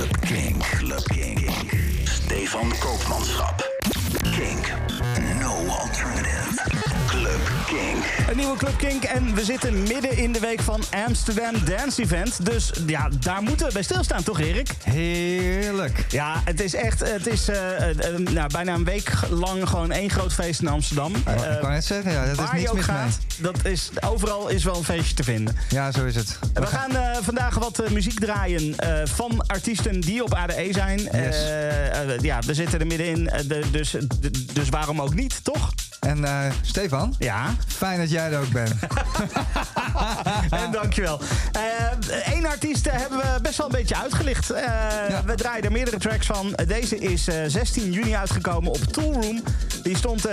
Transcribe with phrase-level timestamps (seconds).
[0.00, 0.62] Club King.
[1.12, 1.36] King.
[2.06, 3.60] Stefan Koopmanschap.
[4.32, 4.62] King.
[5.40, 6.29] No alternative.
[8.28, 12.46] Een nieuwe Club Kink en we zitten midden in de week van Amsterdam Dance Event.
[12.46, 14.68] Dus ja, daar moeten we bij stilstaan, toch Erik?
[14.82, 16.06] Heerlijk.
[16.08, 19.92] Ja, het is echt, het is eh, eh, eh, nou, bijna een week lang gewoon
[19.92, 21.12] één groot feest in Amsterdam.
[21.28, 23.52] Uh, ik kan het zeggen, ja, dat is mis gaat, mee.
[23.52, 25.56] Dat is, overal is wel een feestje te vinden.
[25.68, 26.38] Ja, zo is het.
[26.54, 26.90] We, we gaan,
[27.22, 28.74] vandaag wat muziek draaien
[29.04, 31.08] van artiesten die op ADE zijn.
[32.20, 33.30] Ja, we zitten er middenin,
[33.70, 33.96] dus,
[34.52, 35.72] dus waarom ook niet, toch?
[36.10, 37.54] En eh, Stefan, ja?
[37.66, 38.74] fijn dat jij er ook bent.
[40.64, 41.20] en dankjewel.
[41.52, 44.46] Eh, Eén uh, artiest eh, hebben we best wel een beetje uitgelicht.
[45.24, 46.58] We draaien er meerdere tracks van.
[46.66, 49.42] Deze is 16 juni uitgekomen op Toolroom.
[49.82, 50.26] Die stond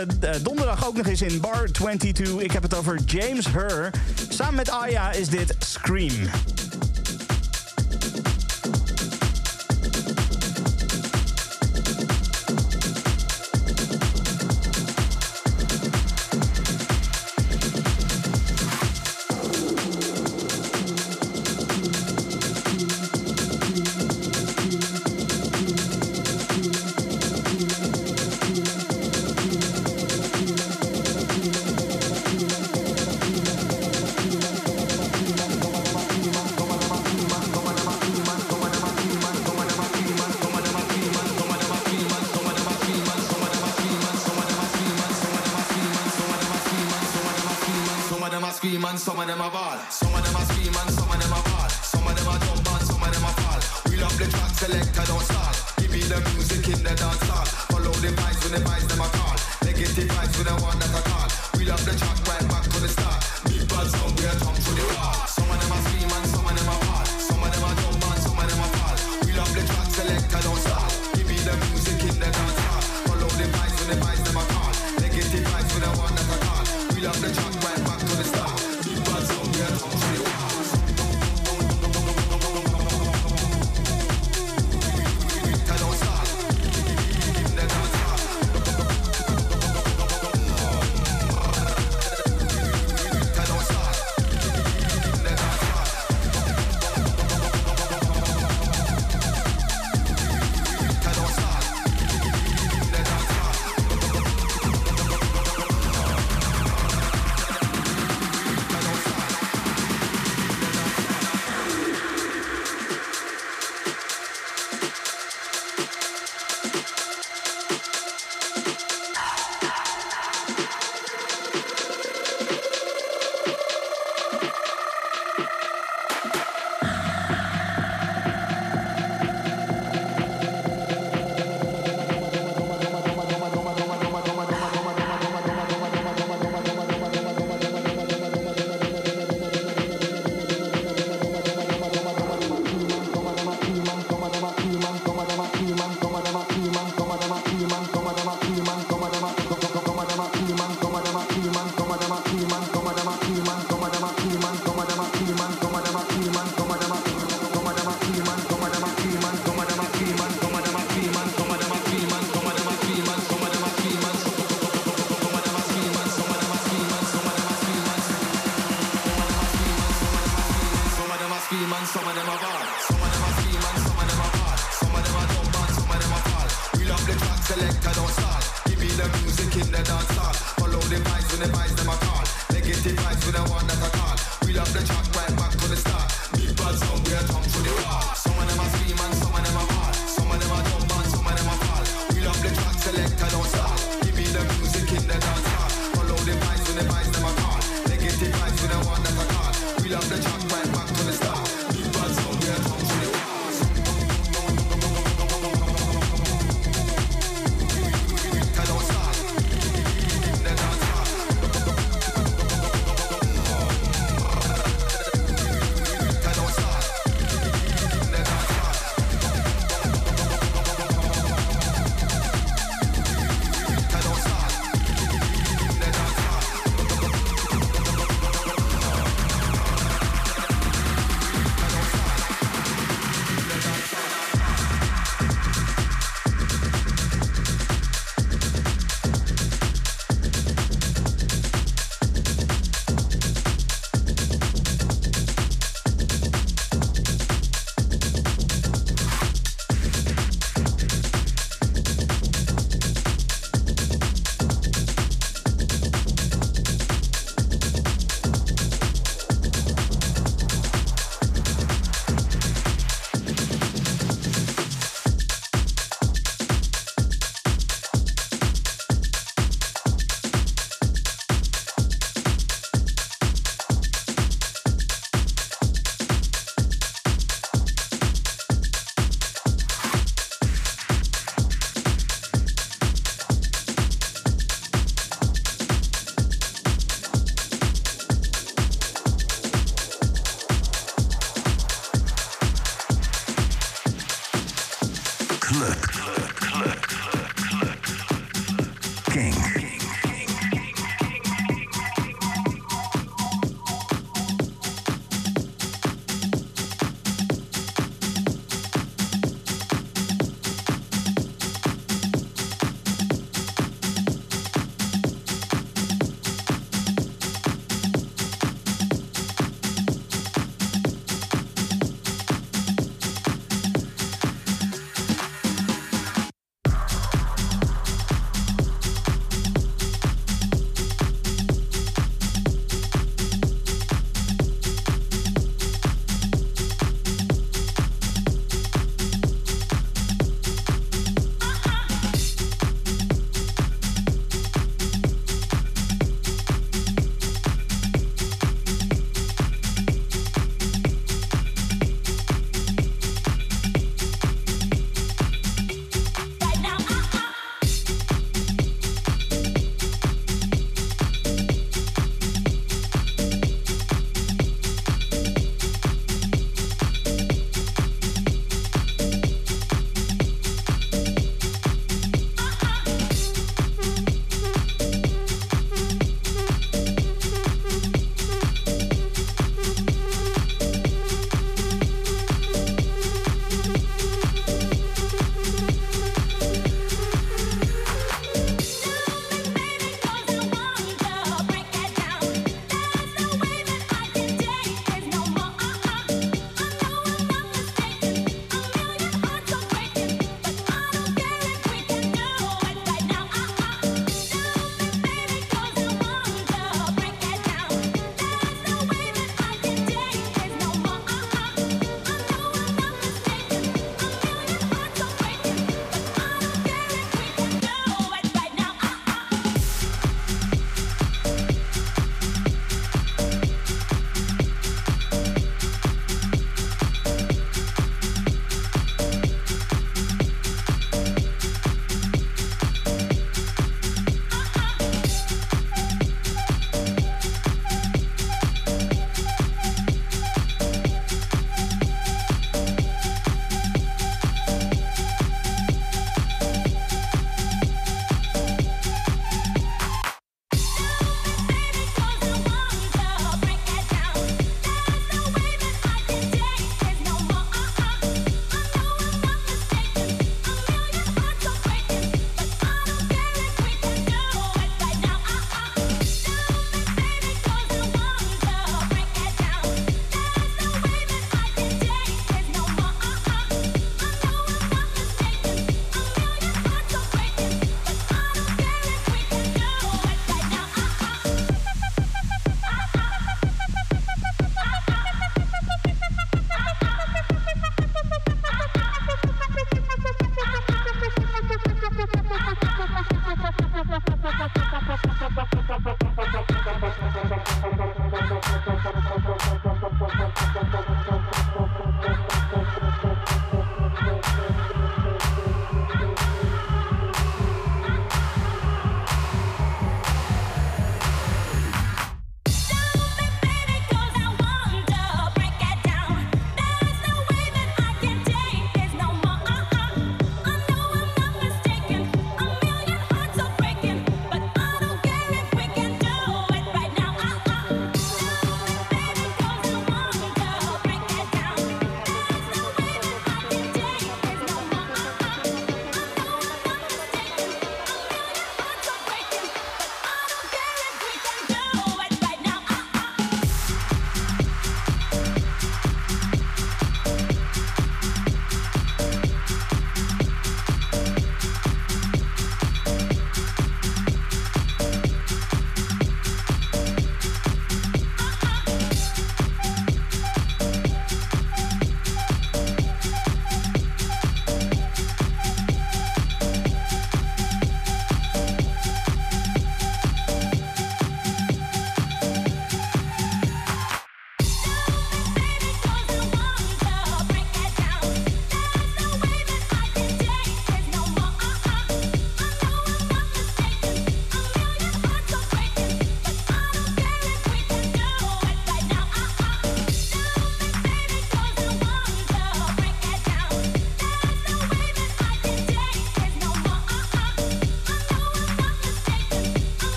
[0.43, 2.39] donderdag ook nog eens in Bar 22.
[2.39, 3.89] Ik heb het over James Her.
[4.29, 6.29] Samen met Aya is dit Scream.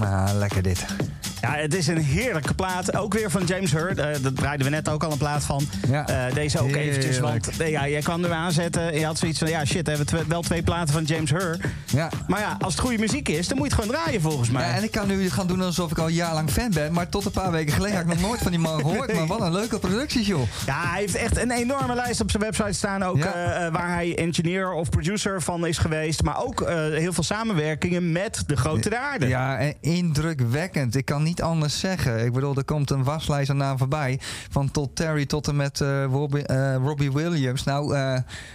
[0.00, 0.84] Ah, lekker dit.
[1.40, 2.96] Ja, het is een heerlijke plaat.
[2.96, 3.98] Ook weer van James Hurd.
[3.98, 5.68] Eh dat draaiden we net ook al een plaat van.
[5.88, 6.06] Ja.
[6.06, 8.92] Eh, deze ook eventjes, want eh, ja, jij kwam er weer aanzetten.
[8.92, 11.30] En je had zoiets van, ja shit, we hebben twe- wel twee platen van James
[11.30, 11.60] Hurd.
[11.86, 12.10] Ja.
[12.26, 14.68] Maar ja, als het goede muziek is, dan moet je het gewoon draaien volgens mij.
[14.68, 16.92] Ja, en ik kan nu gaan doen alsof ik al jarenlang fan ben.
[16.92, 19.14] Maar tot een paar weken geleden had ik nog nooit van die man gehoord.
[19.14, 20.40] Maar wat een leuke producties, joh.
[20.66, 23.02] Ja, hij heeft echt een enorme lijst op zijn website staan.
[23.04, 23.32] Ook Ja.
[23.34, 26.22] eh, eh, waar hij engineer of producer van is geweest.
[26.22, 29.26] Maar ook eh, heel veel samenwerkingen met de grote de aarde.
[29.28, 30.96] Ja, en indrukwekkend.
[30.96, 32.24] Ik kan niet anders zeggen.
[32.24, 34.20] Ik bedoel, er komt een waslijst aan naam voorbij.
[34.50, 37.64] Van Todd Terry tot en met Robbie, Robbie Williams.
[37.64, 37.96] Nou,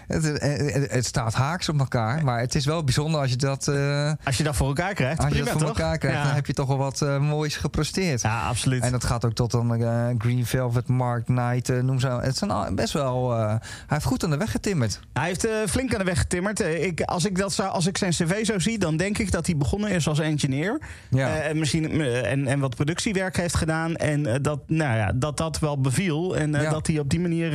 [0.08, 2.24] het staat haaks op elkaar.
[2.24, 5.24] Maar het is wel bijzonder als je dat, eh, Als je dat voor elkaar krijgt,
[5.24, 5.70] als je dat voor toch?
[5.70, 6.18] elkaar krijgt.
[6.18, 6.24] Ja.
[6.26, 8.22] Dan heb je toch wel wat eh, moois gepresteerd.
[8.22, 8.84] Ja, absoluut.
[8.84, 12.20] En dat gaat ook tot dan eh, Green Velvet, Mark Knight, noem zo.
[12.20, 13.32] Het zijn al- best wel.
[13.38, 15.00] hij heeft goed aan de weg getimmerd.
[15.14, 16.60] Hij heeft flink aan de weg getimmerd.
[16.60, 19.46] Ik, als, ik dat zou, als ik zijn cv zo zie, dan denk ik dat
[19.46, 20.80] hij begonnen is als engineer.
[21.10, 21.36] Ja.
[21.36, 23.96] En, misschien, en, en wat productiewerk heeft gedaan.
[23.96, 26.38] En dat, nou ja, dat dat wel beviel.
[26.38, 26.70] En Ja.
[26.70, 27.54] dat hij op die manier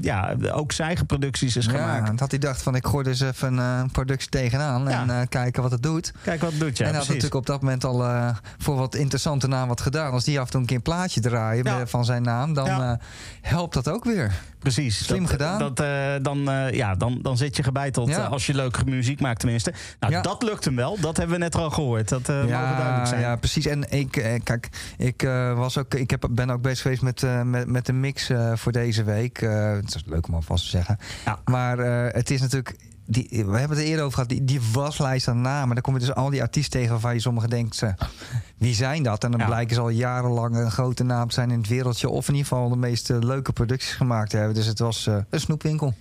[0.00, 2.08] ja, ook zijn eigen producties is Ja, gemaakt.
[2.08, 5.00] en dat hij dacht van ik gooi dus even een productie tegenaan Ja.
[5.02, 6.12] en eh, kijken wat het doet.
[6.22, 8.28] Kijk wat het doet, ja, en hij had natuurlijk op dat moment al eh,
[8.58, 10.12] voor wat interessante naam wat gedaan.
[10.12, 11.80] Als die af en toe een keer een plaatje draaien Ja.
[11.80, 12.98] eh, van zijn naam, dan Ja.
[13.40, 14.32] helpt dat ook weer.
[14.58, 15.04] Precies.
[15.04, 15.58] Slim dat, gedaan.
[15.58, 15.76] Dat,
[16.24, 16.38] dan,
[16.72, 18.24] ja, dan, dan zit je gebeiteld Ja.
[18.24, 19.72] als je leuke muziek maakt tenminste.
[20.00, 20.20] Nou, Ja.
[20.20, 21.00] dat lukt hem wel.
[21.00, 22.08] Dat hebben we net al gehoord.
[22.08, 23.20] Dat mogen duidelijk ja, zijn.
[23.20, 23.66] ja, precies.
[23.66, 25.22] En ik, eh, kijk, ik,
[25.54, 29.04] was ook, ik heb, ben ook bezig geweest met, met, met de mix voor deze
[29.04, 29.40] week.
[29.40, 30.98] Het is leuk om alvast te zeggen.
[31.24, 31.38] Ja.
[31.44, 31.78] Maar
[32.14, 32.76] het is natuurlijk.
[33.06, 35.74] Die, we hebben het er eerder over gehad, die, die waslijst aan namen.
[35.74, 37.82] Dan kom je dus al die artiesten tegen waarvan je sommigen denkt,
[38.58, 39.24] wie zijn dat?
[39.24, 39.46] En dan Ja.
[39.46, 42.08] blijken ze al jarenlang een grote naam te zijn in het wereldje.
[42.08, 44.54] Of in ieder geval de meest leuke producties gemaakt te hebben.
[44.54, 45.94] Dus het was eh, een snoepwinkel.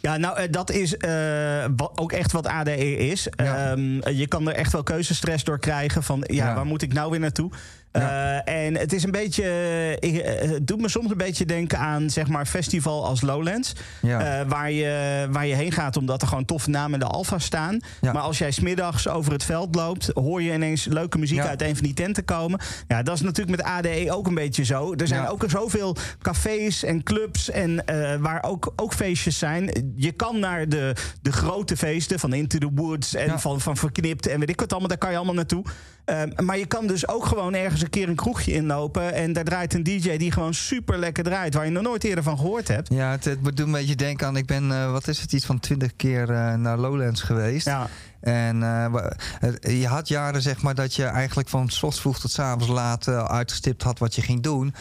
[0.00, 1.64] Ja, nou, eh, dat is eh,
[1.94, 3.28] ook echt wat ADE is.
[3.36, 3.70] Ja.
[3.70, 6.24] Ehm, je kan er echt wel keuzestress door krijgen van...
[6.26, 6.54] ja, Ja.
[6.54, 7.50] waar moet ik nou weer naartoe?
[7.92, 8.42] Ja.
[8.44, 9.42] Eh, en het is een beetje...
[9.42, 13.72] eh, ik- het doet me soms een beetje denken aan, zeg maar, festival als Lowlands.
[14.02, 14.40] Ja.
[14.40, 17.38] Eh, waar, je, waar je heen gaat omdat er gewoon toffe namen in de Alfa
[17.38, 17.80] staan.
[18.00, 18.12] Ja.
[18.12, 20.10] Maar als jij smiddags over het veld loopt...
[20.14, 22.60] hoor je ineens leuke muziek uit een van die tenten komen.
[22.88, 24.94] Ja, dat is natuurlijk met ADE ook een beetje zo.
[24.94, 27.50] Er zijn ook zoveel cafés en clubs...
[27.50, 27.84] en
[28.20, 29.92] waar ook, ook feestjes zijn.
[29.96, 30.92] Je kan naar de,
[31.22, 33.14] de grote feesten van Into the Woods...
[33.14, 34.88] en van, van Verknipt en weet ik wat allemaal.
[34.88, 35.64] Daar kan je allemaal naartoe.
[36.10, 39.14] Ehm, maar je kan dus ook gewoon ergens een keer een kroegje inlopen...
[39.14, 41.54] en daar draait een DJ die gewoon super lekker draait...
[41.54, 42.92] waar je nog nooit eerder van gehoord hebt.
[42.92, 44.36] Ja, het, het doet een beetje denken aan.
[44.36, 47.66] Ik ben, eh, wat is het, iets van twintig keer eh, naar Lowlands geweest.
[47.66, 47.88] Ja.
[48.20, 52.30] En eh, je had jaren, zeg maar, dat je eigenlijk van 's ochtends vroeg tot
[52.30, 54.74] 's avonds laat uitgestipt had wat je ging doen.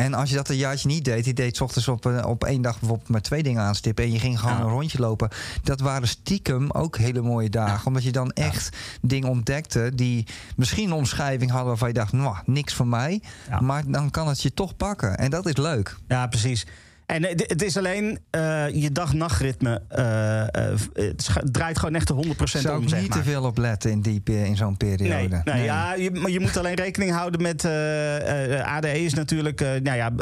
[0.00, 2.44] En als je dat een jaartje niet deed, je deed 's ochtends op, eh, op
[2.44, 4.04] één dag bijvoorbeeld maar twee dingen aanstippen.
[4.04, 4.62] En je ging gewoon Ja.
[4.62, 5.28] een rondje lopen.
[5.62, 7.86] Dat waren stiekem ook hele mooie dagen.
[7.86, 10.26] Omdat je dan echt dingen ontdekte die
[10.56, 13.22] misschien een omschrijving hadden waarvan je dacht, nou, niks voor mij.
[13.60, 15.18] Maar dan kan het je toch pakken.
[15.18, 15.96] En dat is leuk.
[16.08, 16.66] Ja, precies.
[17.10, 19.82] En eh, het is alleen eh, je dag-nachtritme.
[19.88, 20.44] eh,
[20.92, 23.18] het draait gewoon echt de 100% Zou om, ik zeg niet maar.
[23.18, 25.14] te veel op letten in, die, in zo'n periode.
[25.28, 27.64] Nee, nee, Ja, je, maar je moet alleen rekening houden met...
[27.64, 30.12] eh, ADE is natuurlijk nou ja,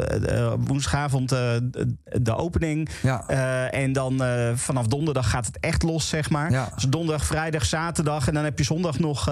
[0.59, 2.89] woensdagavond de opening.
[3.01, 3.27] Ja.
[3.69, 4.21] En dan
[4.55, 6.51] vanaf donderdag gaat het echt los, zeg maar.
[6.51, 6.71] Ja.
[6.75, 8.27] Dus donderdag, vrijdag, zaterdag.
[8.27, 9.23] En dan heb je zondag nog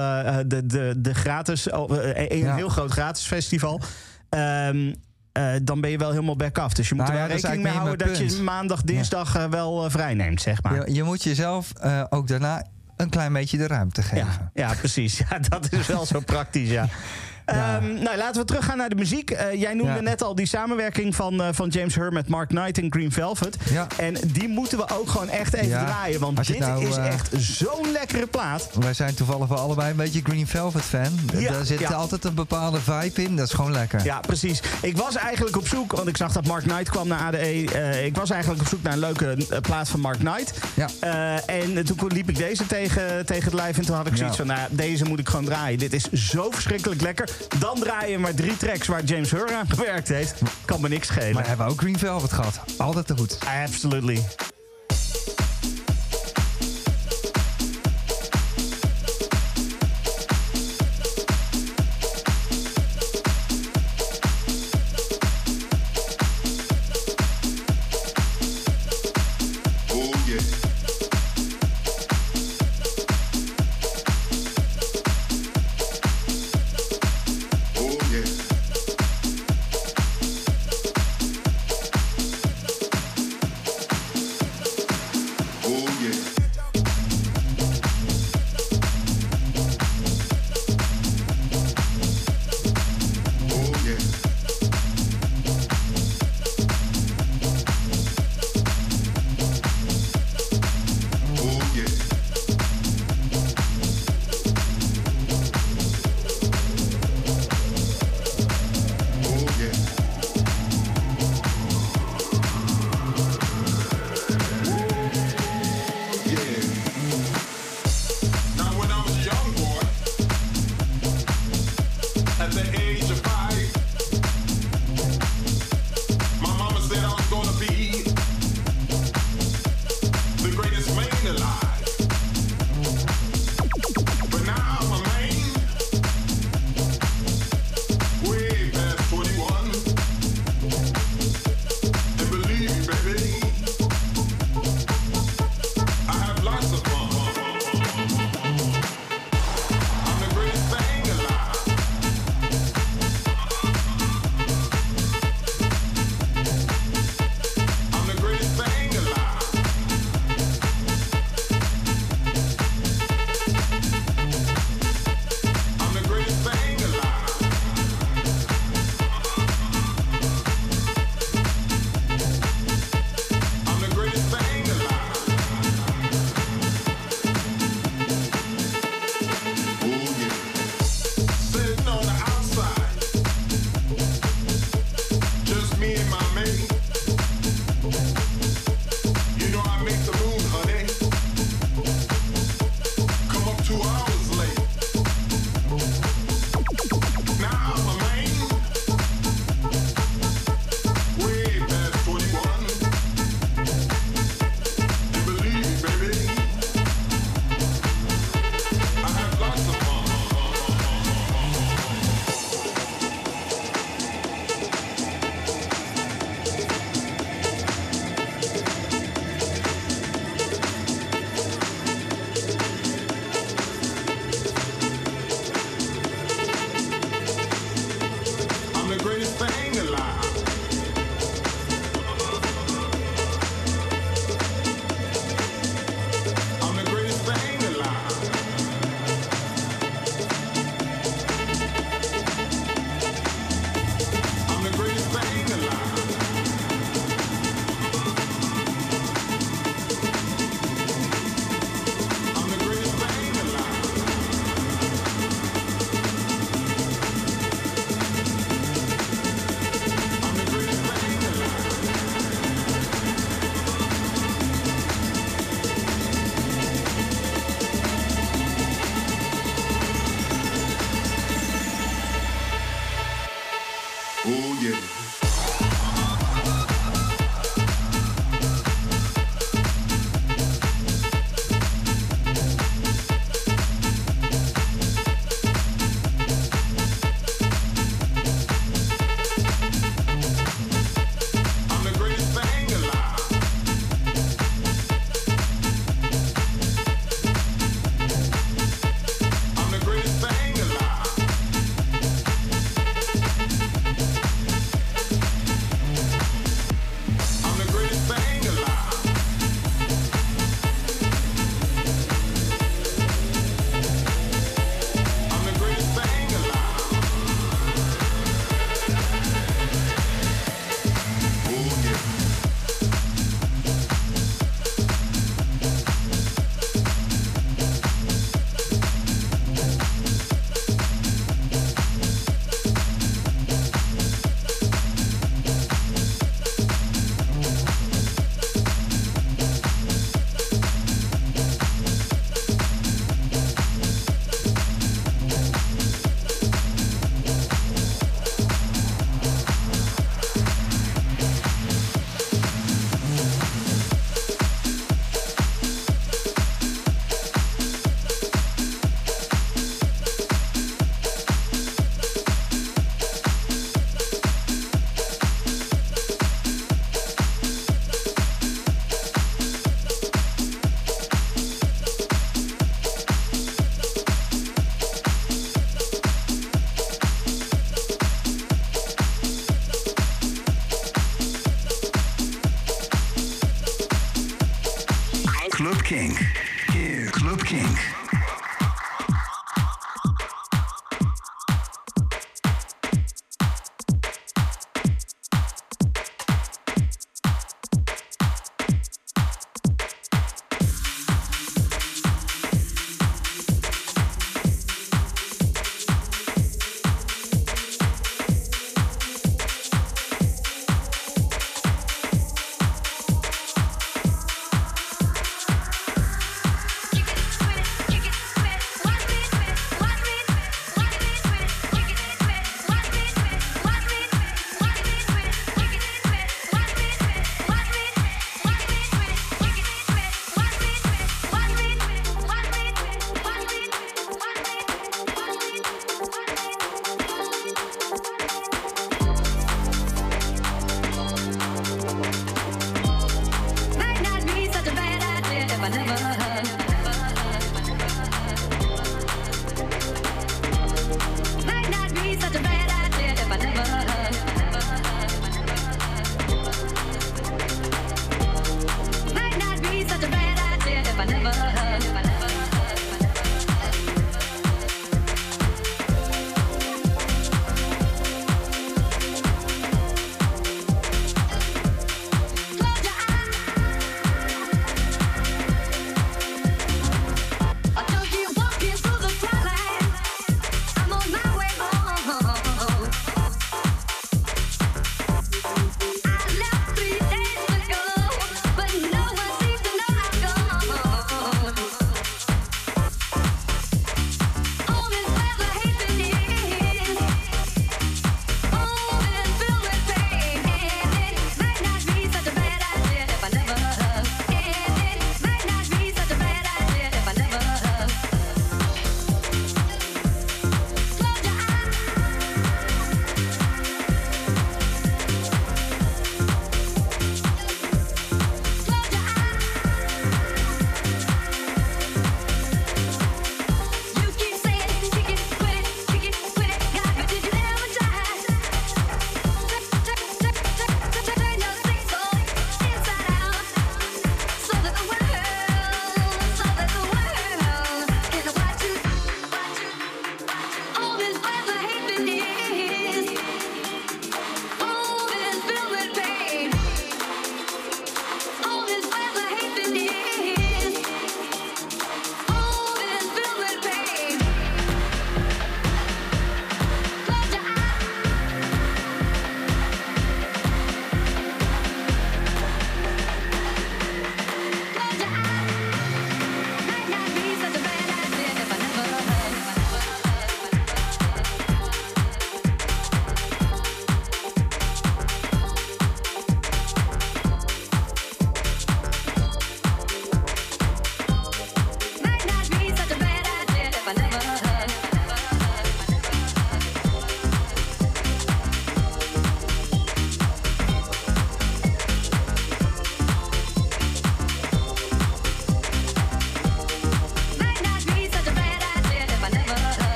[0.48, 1.70] de, de, de gratis...
[1.70, 2.56] oh, een Ja.
[2.56, 3.82] heel groot gratis festival.
[4.30, 4.94] Ehm,
[5.38, 6.74] eh, dan ben je wel helemaal back af.
[6.74, 9.36] Dus je moet Nou er ja, wel is rekening mee houden dat je maandag, dinsdag
[9.36, 10.76] eh, wel eh, vrij neemt, zeg maar.
[10.76, 11.72] Je, je moet jezelf
[12.10, 12.64] ook daarna
[12.96, 14.52] een klein beetje de ruimte geven.
[14.54, 15.18] Ja, ja, precies.
[15.30, 16.88] Ja, dat is wel zo praktisch, ja.
[17.56, 17.76] Ja.
[17.78, 19.32] Ehm, nou, laten we teruggaan naar de muziek.
[19.32, 20.00] Eh, jij noemde Ja.
[20.02, 23.58] net al die samenwerking van, eh, van James Hurd met Mark Knight en Green Velvet.
[23.70, 23.88] Ja.
[23.98, 26.20] En die moeten we ook gewoon echt even draaien.
[26.20, 28.70] Want dit nou, is eh, echt zo'n lekkere plaat.
[28.80, 31.20] Wij zijn toevallig wel allebei een beetje Green Velvet fan.
[31.38, 33.36] Ja, Daar zit altijd een bepaalde vibe in.
[33.36, 34.04] Dat is gewoon lekker.
[34.04, 34.62] Ja, precies.
[34.82, 38.06] Ik was eigenlijk op zoek, want ik zag dat Mark Knight kwam naar ADE.
[38.06, 40.54] Ik was eigenlijk op zoek naar een leuke plaat van Mark Knight.
[40.74, 40.88] Ja.
[41.46, 43.78] En toen liep ik deze tegen, tegen het lijf.
[43.78, 45.80] En toen had ik zoiets van, nou, deze moet ik gewoon draaien.
[45.80, 47.30] Dit is zo verschrikkelijk lekker.
[47.60, 50.42] Dan draai je maar drie tracks waar James Hur aan gewerkt heeft.
[50.66, 51.34] Kan me niks schelen.
[51.34, 52.60] Maar we hebben ook Green Velvet gehad.
[52.78, 53.38] Altijd te goed.
[53.64, 54.22] Absolutely.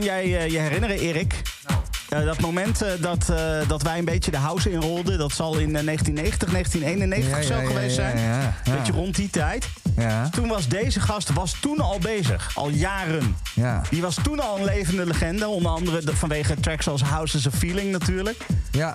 [0.00, 1.42] Kan jij eh, je herinneren, Erik?
[2.08, 3.32] Eh, dat moment eh, dat,
[3.66, 7.66] dat wij een beetje de house inrolden, dat zal in eh, 1990, 1991 of zo
[7.74, 8.18] geweest zijn.
[8.18, 8.76] Ja, ja.
[8.76, 9.66] Beetje rond die tijd.
[9.96, 13.36] Ja, Toen was deze gast was toen al bezig, al jaren.
[13.54, 17.36] ja, Die was toen al een levende legende, onder andere de- vanwege tracks als House
[17.36, 18.46] is a Feeling natuurlijk.
[18.70, 18.94] ja,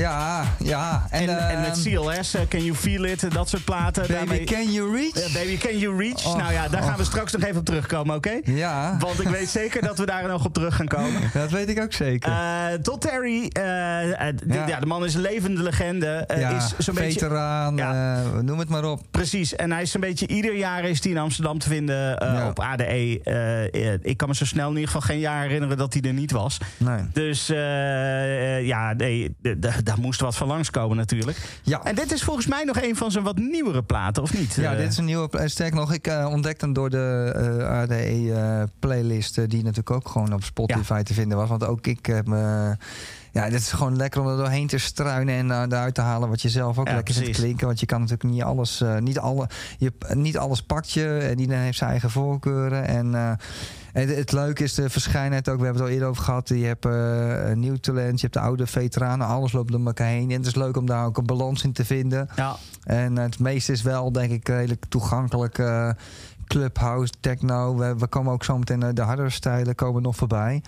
[0.00, 1.06] ja, ja.
[1.10, 4.02] En, en, ehm, met CLS, eh, Can You Feel It, eh, dat soort platen.
[4.02, 5.14] Baby, daarmee- can you reach?
[5.26, 6.26] Eh, baby, Can You Reach?
[6.26, 7.06] Och, nou ja, daar gaan we och.
[7.06, 8.40] straks nog even op terugkomen, oké?
[8.44, 11.30] Ja, Want ik weet zeker dat we daar nog op terug gaan komen.
[11.34, 12.30] dat weet ik ook zeker.
[12.32, 12.38] Eh
[12.82, 14.66] Todd Terry, eh, eh, Ja.
[14.66, 14.80] ja.
[14.80, 16.06] de man is een levende legende.
[16.06, 19.00] eh, ja, is zo'n beetje, veteraan, eh, noem het maar op.
[19.10, 22.46] precies, en hij is een beetje ieder jaar is hij in Amsterdam te vinden eh,
[22.48, 23.20] op ADE.
[23.24, 26.02] Eh, eh, ik kan me zo snel in ieder geval geen jaar herinneren dat hij
[26.02, 26.58] er niet was.
[26.76, 26.98] Nee.
[27.12, 29.34] Dus eh, eh, ja, nee,
[29.84, 31.38] daar moest wat van langskomen natuurlijk.
[31.62, 31.84] Ja.
[31.84, 34.54] En dit is volgens mij nog een van zijn wat nieuwere platen, of niet?
[34.54, 35.28] Ja, Eh, dit is een nieuwe.
[35.48, 40.44] Sterk nog, ik eh, ontdekte hem door de eh ADE-playlist, die natuurlijk ook gewoon op
[40.44, 41.48] Spotify te vinden was.
[41.48, 42.76] Want ook ik heb me.
[43.32, 46.28] Ja, dit is gewoon lekker om er doorheen te struinen en uh, eruit te halen
[46.28, 47.44] wat je zelf ook Ja, lekker vindt precies.
[47.44, 47.66] klinken.
[47.66, 51.38] Want je kan natuurlijk niet alles, eh, niet, alle, je, niet alles pakt je en
[51.40, 52.84] iedereen heeft zijn eigen voorkeuren.
[52.86, 53.28] En, eh,
[53.92, 56.48] en het, het leuke is de verschijnheid ook, we hebben het al eerder over gehad.
[56.48, 60.30] Je hebt eh, nieuw talent, je hebt de oude veteranen, alles loopt door elkaar heen.
[60.30, 62.28] En het is leuk om daar ook een balans in te vinden.
[62.36, 65.58] Ja, En het meeste is wel, denk ik, redelijk toegankelijk.
[65.58, 65.90] eh,
[66.46, 67.76] clubhouse, techno.
[67.76, 70.62] We, we komen ook zo meteen eh, de hardere stijlen komen nog voorbij.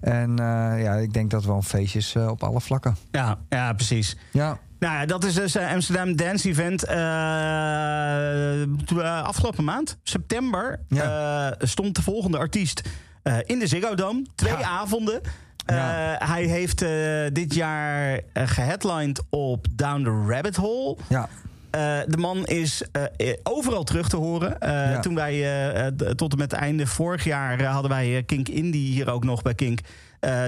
[0.00, 2.96] En eh, ja, ik denk dat wel een feestje is eh, op alle vlakken.
[3.10, 4.16] ja, ja, precies.
[4.32, 6.84] Ja, Nou ja, dat is dus eh, Amsterdam Dance Event.
[6.84, 6.96] eh,
[9.22, 10.80] afgelopen maand, september,
[11.58, 12.82] stond de volgende artiest
[13.46, 14.26] in de Ziggo Dome.
[14.34, 14.68] Twee Ja.
[14.68, 15.20] avonden.
[15.66, 16.16] Ja.
[16.18, 16.78] Hij heeft
[17.34, 20.96] dit jaar eh, geheadlined op Down the Rabbit Hole.
[21.08, 21.28] ja,
[21.70, 24.56] Eh, de man is eh, eh, overal terug te horen.
[24.60, 25.00] Ja.
[25.00, 29.42] Toen wij tot en met einde vorig jaar hadden wij Kink Indie hier ook nog
[29.42, 29.80] bij Kink.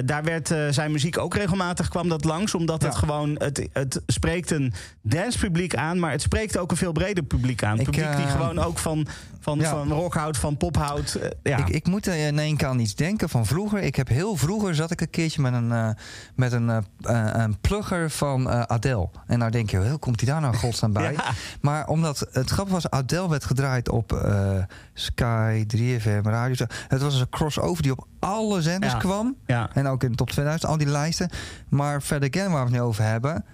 [0.04, 4.50] Daar werd zijn muziek ook regelmatig kwam dat langs, omdat het gewoon het, het spreekt
[4.50, 7.76] een dancepubliek aan, maar het spreekt ook een veel breder publiek aan.
[7.76, 9.06] Publiek die gewoon ook van,
[9.50, 9.70] van, ja.
[9.70, 11.14] van rock houdt, van pop houdt.
[11.14, 11.56] Eh, ja.
[11.58, 13.82] Ik, ik moet er in één keer aan iets denken van vroeger.
[13.82, 15.88] Ik heb heel vroeger zat ik een keertje met een, eh,
[16.34, 19.08] met een, eh, eh, een plugger van eh, Adele.
[19.26, 21.12] En nou denk je, hoe komt hij daar nou godsnaam bij?
[21.20, 21.30] Ja.
[21.60, 24.58] Maar omdat het grappig was, Adele werd gedraaid op eh,
[24.94, 26.66] Sky, 3FM, Radio.
[26.88, 29.36] Het was een crossover die op alle zenders kwam.
[29.46, 29.70] ja.
[29.72, 31.30] En ook in de top 2000, al die lijsten.
[31.68, 33.44] Maar verder again, waar we het nu over hebben...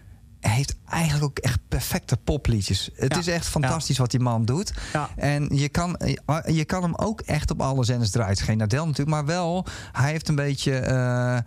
[0.40, 2.90] heeft eigenlijk ook echt perfecte popliedjes.
[2.94, 3.18] Het Ja.
[3.18, 4.72] is echt fantastisch wat die man doet.
[4.92, 5.08] Ja.
[5.16, 5.98] En je kan,
[6.46, 8.36] je kan hem ook echt op alle zenders draaien.
[8.36, 9.66] Geen Adele natuurlijk, maar wel...
[9.92, 11.42] hij heeft een beetje eh, eh,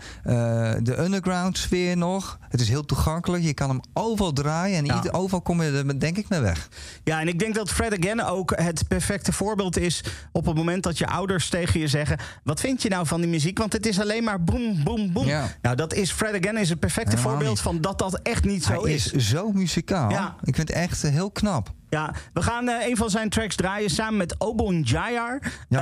[0.83, 2.37] de underground sfeer nog.
[2.49, 3.43] Het is heel toegankelijk.
[3.43, 4.77] Je kan hem overal draaien.
[4.77, 6.69] En ieder, overal kom je er denk ik mee weg.
[7.03, 10.83] Ja, en ik denk dat Fred Again ook het perfecte voorbeeld is op het moment
[10.83, 13.57] dat je ouders tegen je zeggen: Wat vind je nou van die muziek?
[13.57, 15.27] Want het is alleen maar boem, boem, boem.
[15.61, 17.61] Nou, dat is Fred Again is het perfecte Helemaal voorbeeld niet.
[17.63, 19.11] van dat dat echt niet zo hij is.
[19.11, 20.09] is zo muzikaal.
[20.09, 20.35] Ja.
[20.43, 21.73] Ik vind het echt eh, heel knap.
[21.89, 25.39] Ja, we gaan eh, een van zijn tracks draaien samen met Obon Jayar.
[25.69, 25.79] Eh,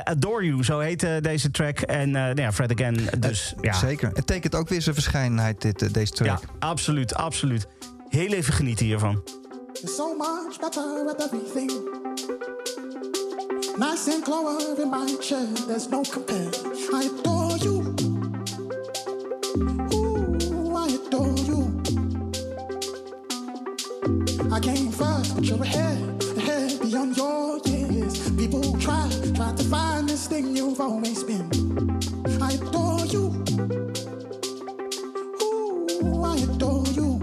[0.00, 1.80] Adore You, zo heet deze track.
[1.80, 3.72] En eh, nou ja, Fred Again, dus ja.
[3.72, 4.10] Zeker.
[4.14, 6.40] Het tekent ook weer zijn verschijnheid, dit, deze track.
[6.40, 7.66] Ja, absoluut, absoluut.
[8.08, 9.22] Heel even genieten hiervan.
[9.72, 11.70] You're so much better at everything.
[13.78, 16.48] Nice and clover in my chair, there's no compare.
[16.92, 17.85] I adore you.
[24.52, 28.30] I came first, but you're ahead, ahead beyond your years.
[28.30, 31.50] People try, try to find this thing you've always been.
[32.40, 33.32] I adore you.
[35.42, 37.18] Ooh, I adore you.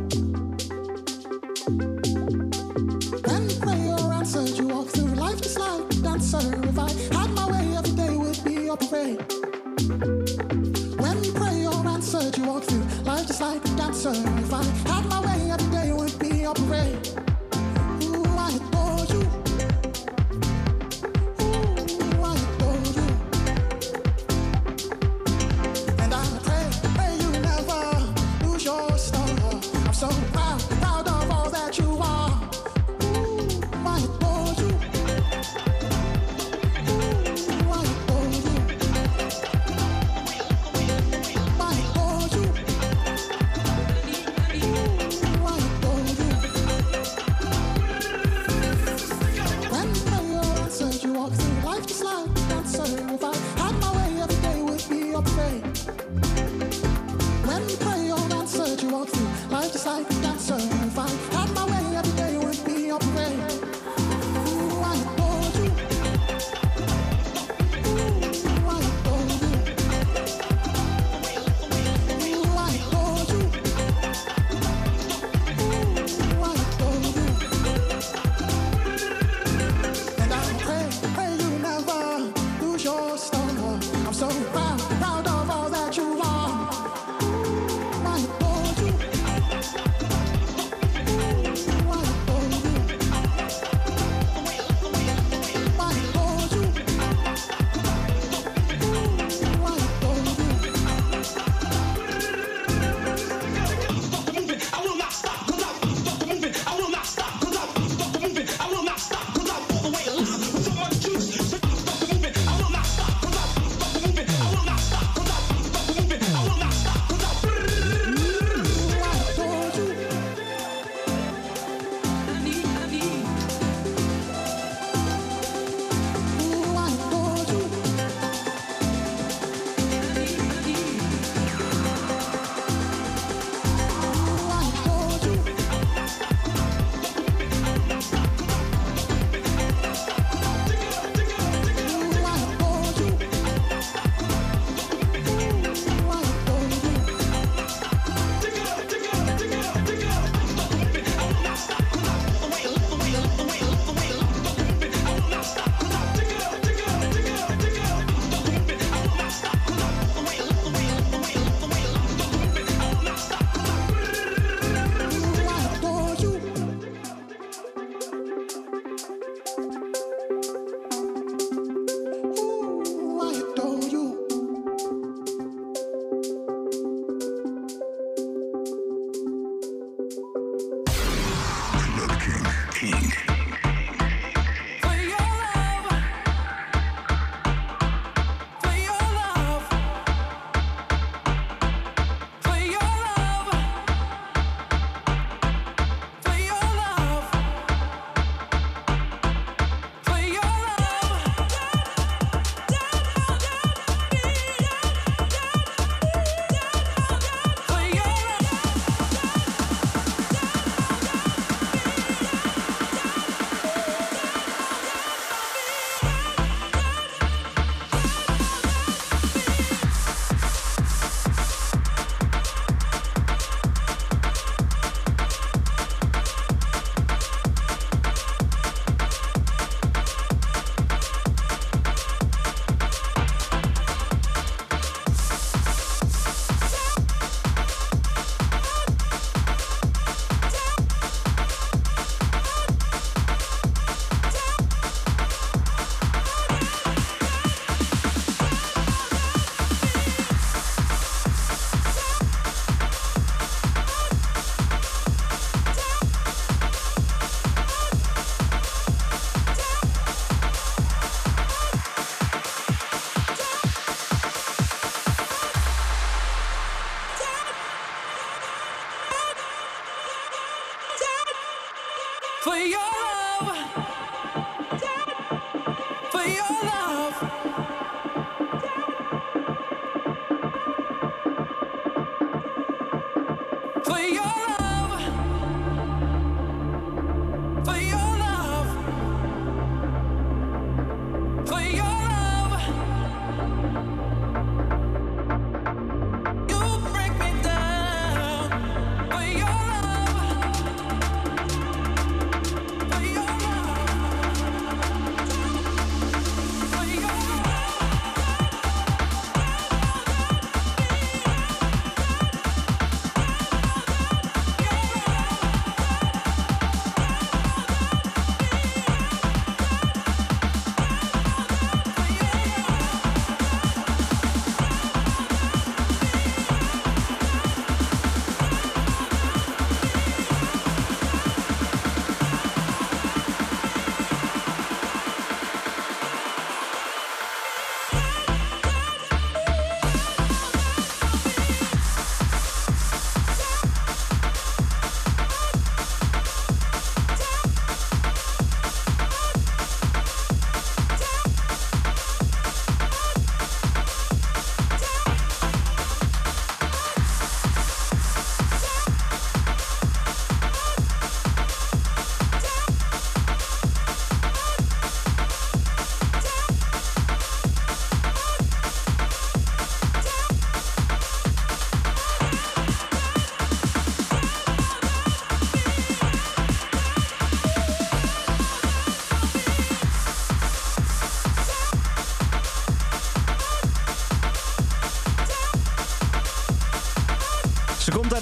[3.27, 6.39] When prayer answered, you walk through life just like a dancer.
[6.67, 9.21] If I had my way, every day would be a parade.
[10.99, 14.33] When prayer answered, you walk through life just like a dancer.
[59.54, 60.22] motorcycle.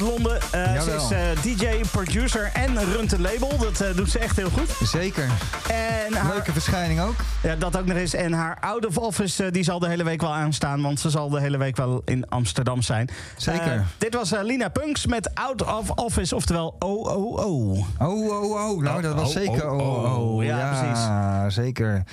[0.02, 0.42] Uit Londen.
[0.52, 3.58] Eh, ze is eh, DJ, producer en runt een label.
[3.58, 4.70] Dat eh, doet ze echt heel goed.
[4.84, 5.24] Zeker.
[5.68, 7.16] En haar, Leuke verschijning ook.
[7.44, 8.14] Ja, dat ook nog eens.
[8.14, 10.82] En haar out of office die zal de hele week wel aanstaan.
[10.82, 13.10] Want ze zal de hele week wel in Amsterdam zijn.
[13.38, 13.86] Zeker.
[13.98, 16.36] Dit was eh, Lina Punks met out of office.
[16.36, 17.86] Oftewel OOO.
[18.00, 18.82] Oh, oh, oh.
[18.82, 19.72] Nou, dat was zeker.
[19.72, 20.44] oh, Oh, oh, oh.
[20.44, 22.04] Ja, Ja, zeker.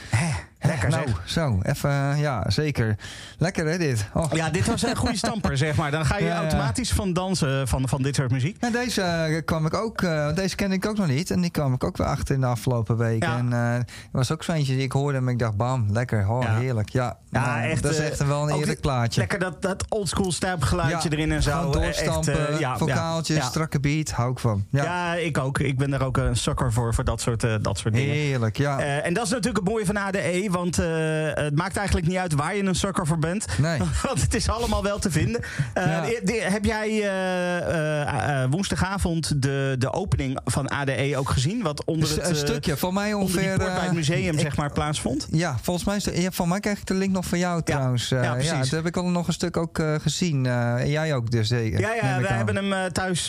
[0.69, 1.21] Lekker nou, zeg.
[1.25, 2.97] zo, even, eh, ja, zeker.
[3.39, 4.07] Lekker hè, dit.
[4.15, 4.33] Oh.
[4.33, 5.91] Ja, dit was een goede stamper, zeg maar.
[5.91, 8.57] Dan ga je Ja, automatisch van dansen van, van dit soort muziek.
[8.61, 11.31] En deze eh, kwam ik ook, eh, deze kende ik ook nog niet.
[11.31, 13.23] En die kwam ik ook weer achter in de afgelopen week.
[13.23, 13.37] Ja.
[13.37, 16.29] En eh, er was ook zo eentje die ik hoorde en ik dacht, bam, lekker,
[16.29, 16.89] oh, heerlijk.
[16.89, 19.21] Ja, Ja, echt, dat is eh, echt wel een eerlijk plaatje.
[19.21, 21.51] Lekker dat, dat oldschool stapgeluidje erin en zo.
[21.51, 23.43] Gewoon Eh, doorstampen, echt, eh, ja, vocaaltjes, ja.
[23.43, 24.67] strakke beat, hou ik van.
[24.71, 25.15] Ja, Ja.
[25.15, 25.59] ik ook.
[25.59, 28.15] Ik ben daar ook een sucker voor, voor dat soort, eh, dat soort dingen.
[28.15, 28.81] heerlijk, ja.
[28.81, 30.87] Eh, en dat is natuurlijk het mooie van ADE, want eh,
[31.45, 33.47] het maakt eigenlijk niet uit waar je een sucker voor bent.
[33.59, 33.79] Nee.
[34.07, 35.41] want het is allemaal wel te vinden.
[35.75, 36.01] Eh, Ja.
[36.01, 41.63] de- de- heb jij eh, woensdagavond de, de opening van ADE ook gezien?
[41.63, 43.57] Wat onder het, een stukje, van mij ongeveer...
[43.57, 45.29] bij het museum ik- zeg maar, plaatsvond?
[45.31, 47.63] Ja, volgens mij, is de, ja, van mij krijg ik de link nog van jou
[47.63, 48.11] trouwens.
[48.11, 48.51] Eh, ja, precies.
[48.59, 50.47] dat heb ik al nog een stuk ook gezien.
[50.47, 51.81] En jij ook dus zeker.
[51.81, 52.25] Ja, ja aan.
[52.25, 53.25] hebben hem thuis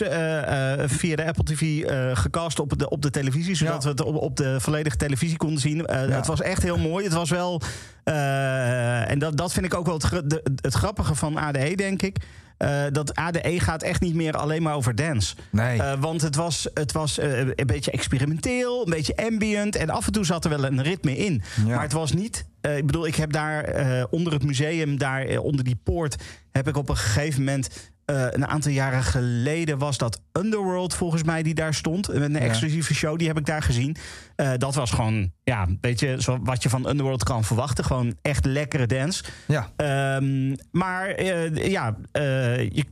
[0.86, 1.82] via de Apple TV
[2.18, 3.54] gecast op de, op de televisie.
[3.54, 3.80] Zodat Ja.
[3.82, 5.76] we het op, op de volledige televisie konden zien.
[5.76, 5.94] Ja.
[5.96, 7.09] Het was echt heel mooi.
[7.10, 7.60] Het was wel.
[8.04, 12.02] eh, en dat, dat vind ik ook wel het, de- het grappige van ADE, denk
[12.02, 12.16] ik.
[12.56, 15.34] Eh, dat ADE gaat echt niet meer alleen maar over dance.
[15.50, 15.82] Nee.
[15.82, 19.76] Eh, want het was, het was een beetje experimenteel, een beetje ambient.
[19.76, 21.42] En af en toe zat er wel een ritme in.
[21.66, 21.74] Ja.
[21.74, 22.44] Maar het was niet.
[22.60, 23.64] ik bedoel, ik heb daar
[24.10, 26.16] onder het museum, daar onder die poort,
[26.50, 27.68] heb ik op een gegeven moment.
[28.04, 32.08] een aantal jaren geleden was dat Underworld volgens mij die daar stond.
[32.08, 33.96] Met een exclusieve show, die heb ik daar gezien.
[34.40, 37.84] Eh, dat was gewoon, ja, een beetje zo wat je van Underworld kan verwachten.
[37.84, 39.24] Gewoon echt lekkere dance.
[39.46, 39.70] ja.
[39.76, 42.84] Ehm, maar eh, ja, eh, je-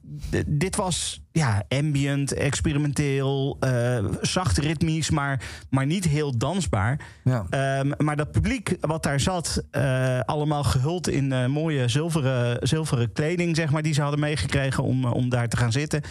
[0.46, 3.58] dit was ja, ambient, experimenteel,
[4.20, 7.00] zacht ritmisch, maar, maar niet heel dansbaar.
[7.24, 7.46] ja.
[7.50, 9.62] Ehm, maar dat publiek wat daar zat,
[10.24, 15.28] allemaal gehuld in mooie zilveren, zilveren kleding, zeg maar, die ze hadden meegekregen om, om
[15.28, 16.02] daar te gaan zitten.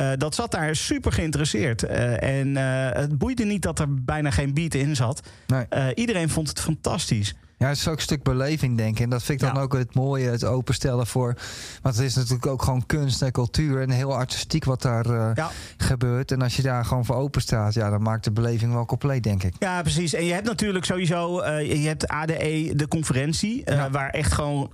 [0.00, 1.82] Eh, dat zat daar super geïnteresseerd.
[1.82, 5.20] Eh, en eh, het boeide niet dat er bijna geen beat in zat.
[5.46, 5.94] Nee.
[5.94, 7.34] Iedereen vond het fantastisch.
[7.60, 9.04] Ja, het is ook een stuk beleving, denk ik.
[9.04, 9.62] En dat vind ik dan Ja.
[9.62, 11.34] ook het mooie, het openstellen voor.
[11.82, 15.30] Want het is natuurlijk ook gewoon kunst en cultuur en heel artistiek wat daar eh,
[15.34, 15.50] Ja.
[15.76, 16.32] gebeurt.
[16.32, 19.22] En als je daar gewoon voor open staat, ja, dan maakt de beleving wel compleet,
[19.22, 19.54] denk ik.
[19.58, 20.14] Ja, precies.
[20.14, 23.90] En je hebt natuurlijk sowieso, eh, je hebt ADE, de conferentie, eh, Ja.
[23.90, 24.70] waar echt gewoon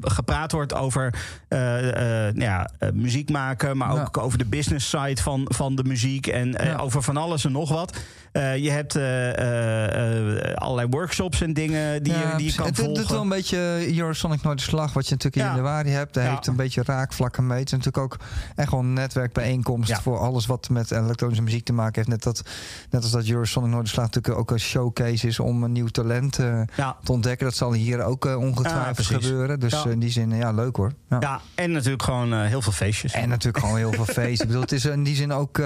[0.00, 1.14] gepraat wordt over
[1.48, 6.78] nou ja, muziek maken, maar ook over de business side van, van de muziek en
[6.78, 7.98] over van alles en nog wat.
[8.32, 12.76] Eh, je hebt eh, eh, allerlei workshops en dingen die, je, die je kan het,
[12.76, 12.92] volgen.
[12.92, 15.56] Het doet wel een beetje Eurosonic Noorderslag, wat je natuurlijk in Ja.
[15.56, 16.14] januari hebt.
[16.14, 17.58] Daar heeft een beetje raakvlakken mee.
[17.58, 18.16] Het is natuurlijk ook
[18.56, 22.08] echt gewoon een netwerkbijeenkomst voor alles wat met elektronische muziek te maken heeft.
[22.08, 22.42] Net, dat,
[22.90, 26.64] net als dat Eurosonic Noorderslag natuurlijk ook een showcase is om een nieuw talent te
[27.06, 27.46] ontdekken.
[27.46, 29.60] Dat zal hier ook ongetwijfeld gebeuren.
[29.60, 30.92] Dus in die zin, ja, leuk hoor.
[31.20, 31.40] Ja.
[31.54, 33.12] En natuurlijk gewoon heel veel feestjes.
[33.12, 34.40] En natuurlijk gewoon heel veel feest.
[34.40, 35.60] Ik bedoel, het is in die zin ook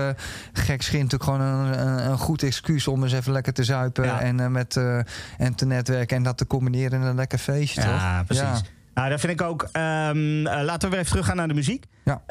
[0.52, 4.20] gek natuurlijk gewoon een, een, een goed excuus om eens even lekker te zuipen Ja.
[4.20, 4.98] en, eh, met, eh,
[5.38, 7.90] en te netwerken en dat te combineren in een lekker feestje, toch?
[7.90, 8.44] Ja, precies.
[8.44, 8.60] Ja.
[8.94, 9.68] Nou, dat vind ik ook.
[9.72, 11.84] Ehm, eh, laten we weer even teruggaan naar de muziek.
[12.06, 12.22] Ja.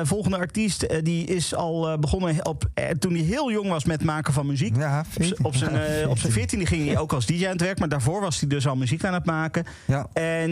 [0.00, 2.64] Eh, volgende artiest eh, die is al eh, begonnen op,
[2.98, 4.76] toen hij heel jong was met maken van muziek.
[4.76, 5.44] Ja, Op z'n- 14.
[5.46, 6.30] Op zijn, op zijn 14.
[6.32, 8.76] veertiende ging hij ook als DJ aan het werk, maar daarvoor was hij dus al
[8.76, 9.64] muziek aan het maken.
[9.84, 10.06] Ja.
[10.12, 10.50] En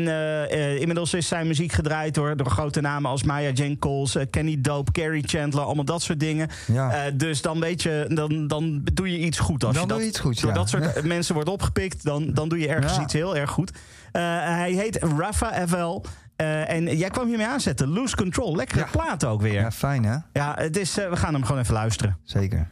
[0.81, 4.59] inmiddels is zijn muziek gedraaid door, door grote namen als Maya Jane Coles, eh, Kenny
[4.61, 6.49] Dope, Carrie Chandler, allemaal dat soort dingen.
[7.15, 9.65] Dus dan weet je, dan, dan doe je iets goed.
[9.65, 12.33] Als Dan je doe dat, je iets goed, Door dat soort mensen wordt opgepikt, dan,
[12.35, 13.71] dan doe je ergens iets heel erg goed.
[14.13, 16.05] Hij heet Rafa Evel.
[16.37, 17.89] Eh, en jij kwam hiermee aanzetten.
[17.89, 18.57] Lose Control.
[18.57, 18.87] Lekkere Ja.
[18.91, 19.53] plaat ook weer.
[19.53, 20.17] ja, Ja, fijn hè?
[20.55, 22.19] het is, eh, we gaan hem gewoon even luisteren.
[22.23, 22.69] Zeker.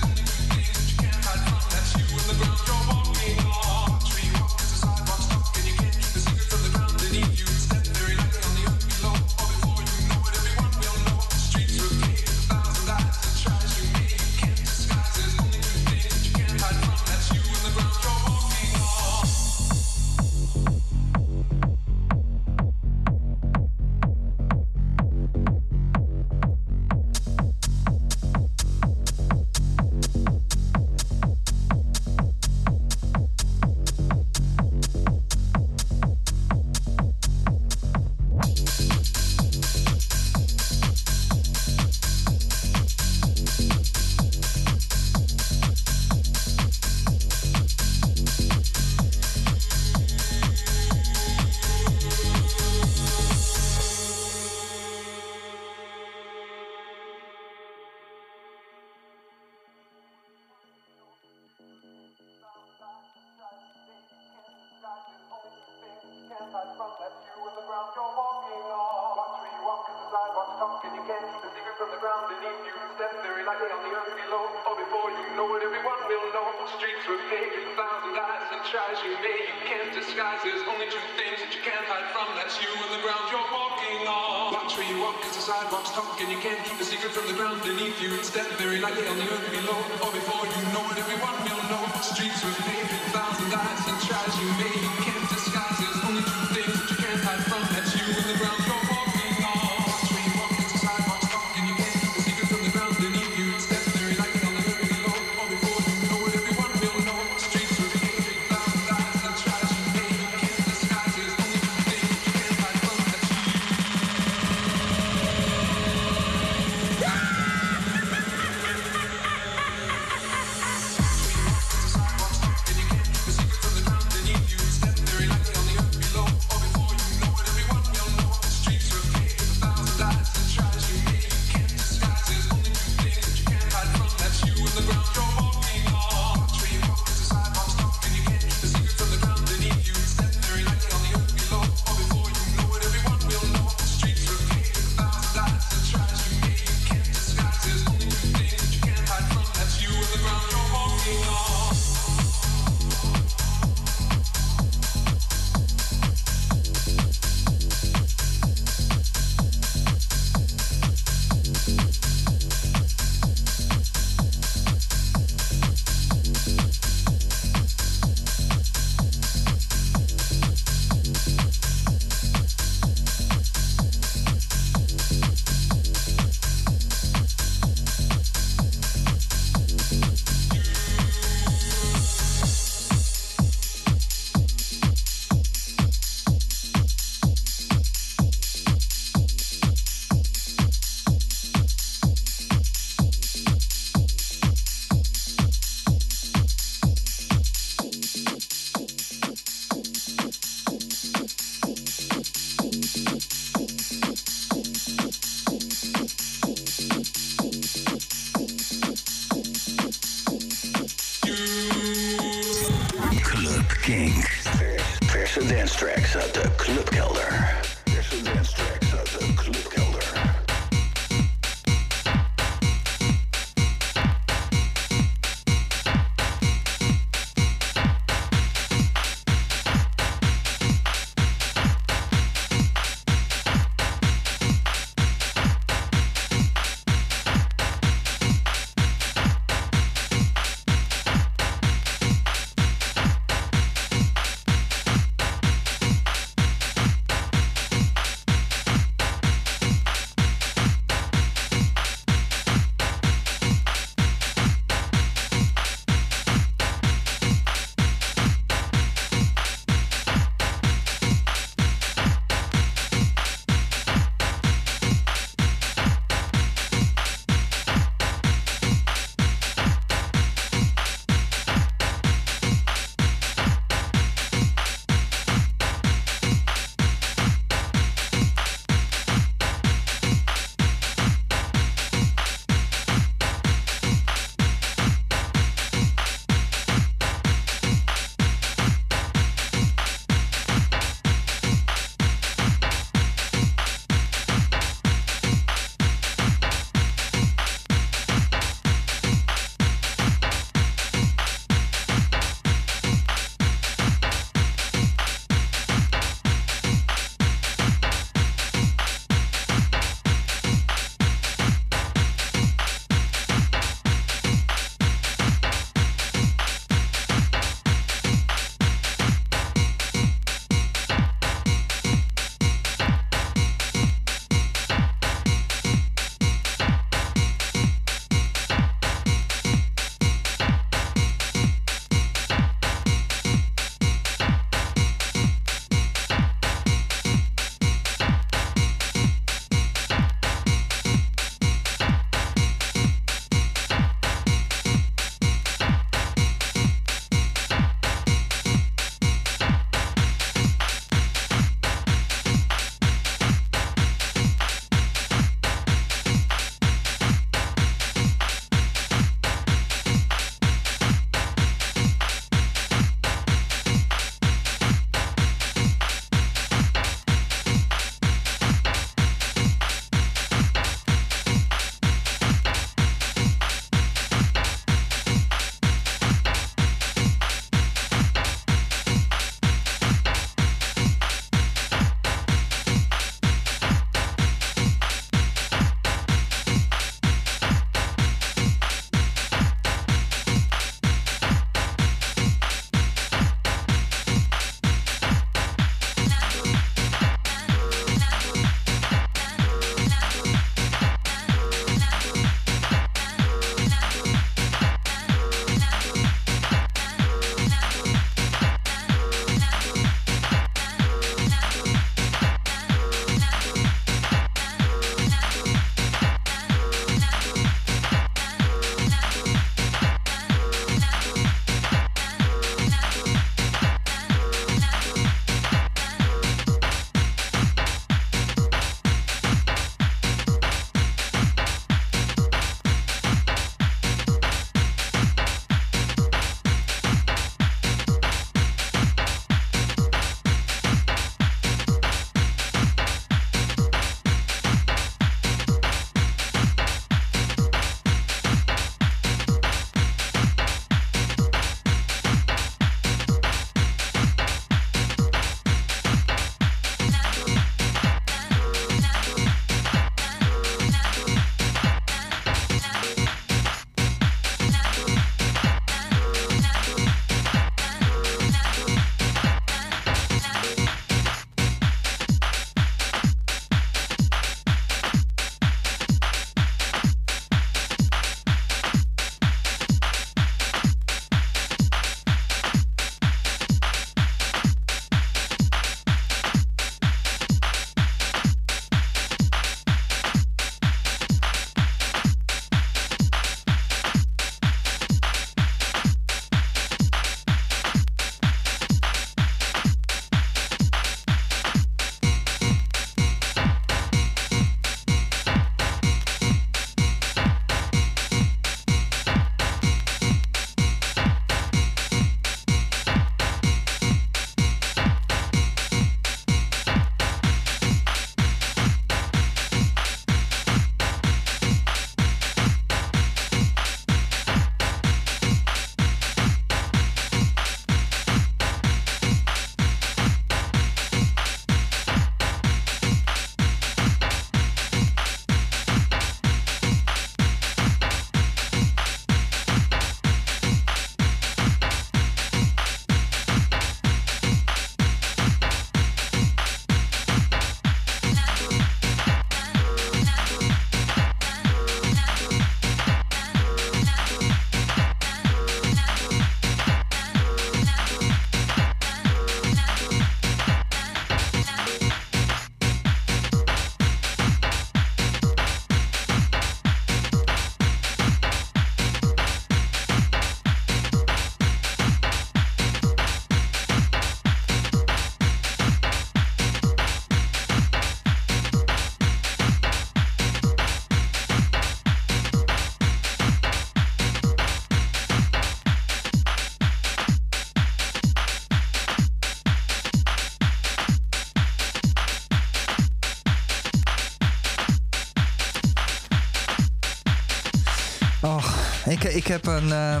[598.92, 599.72] Ik, ik heb een.
[599.72, 600.00] eh,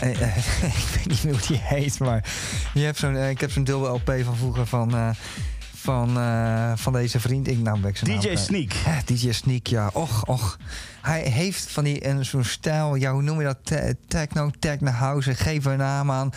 [0.82, 2.24] ik weet niet meer hoe die heet, maar
[2.74, 5.08] je hebt zo'n, eh, ik heb zo'n deel LP van vroeger van, eh,
[5.76, 6.08] van,
[6.78, 7.48] van deze vriend.
[7.48, 8.36] Ik, nou, ben ik zijn DJ.
[8.36, 8.72] Sneak.
[9.04, 9.90] DJ Sneak, ja.
[9.92, 10.58] Och, och.
[11.02, 13.58] Hij heeft van die zo'n stijl, ja, hoe noem je dat?
[13.62, 16.30] Te- Techno, techno house, geef een naam aan.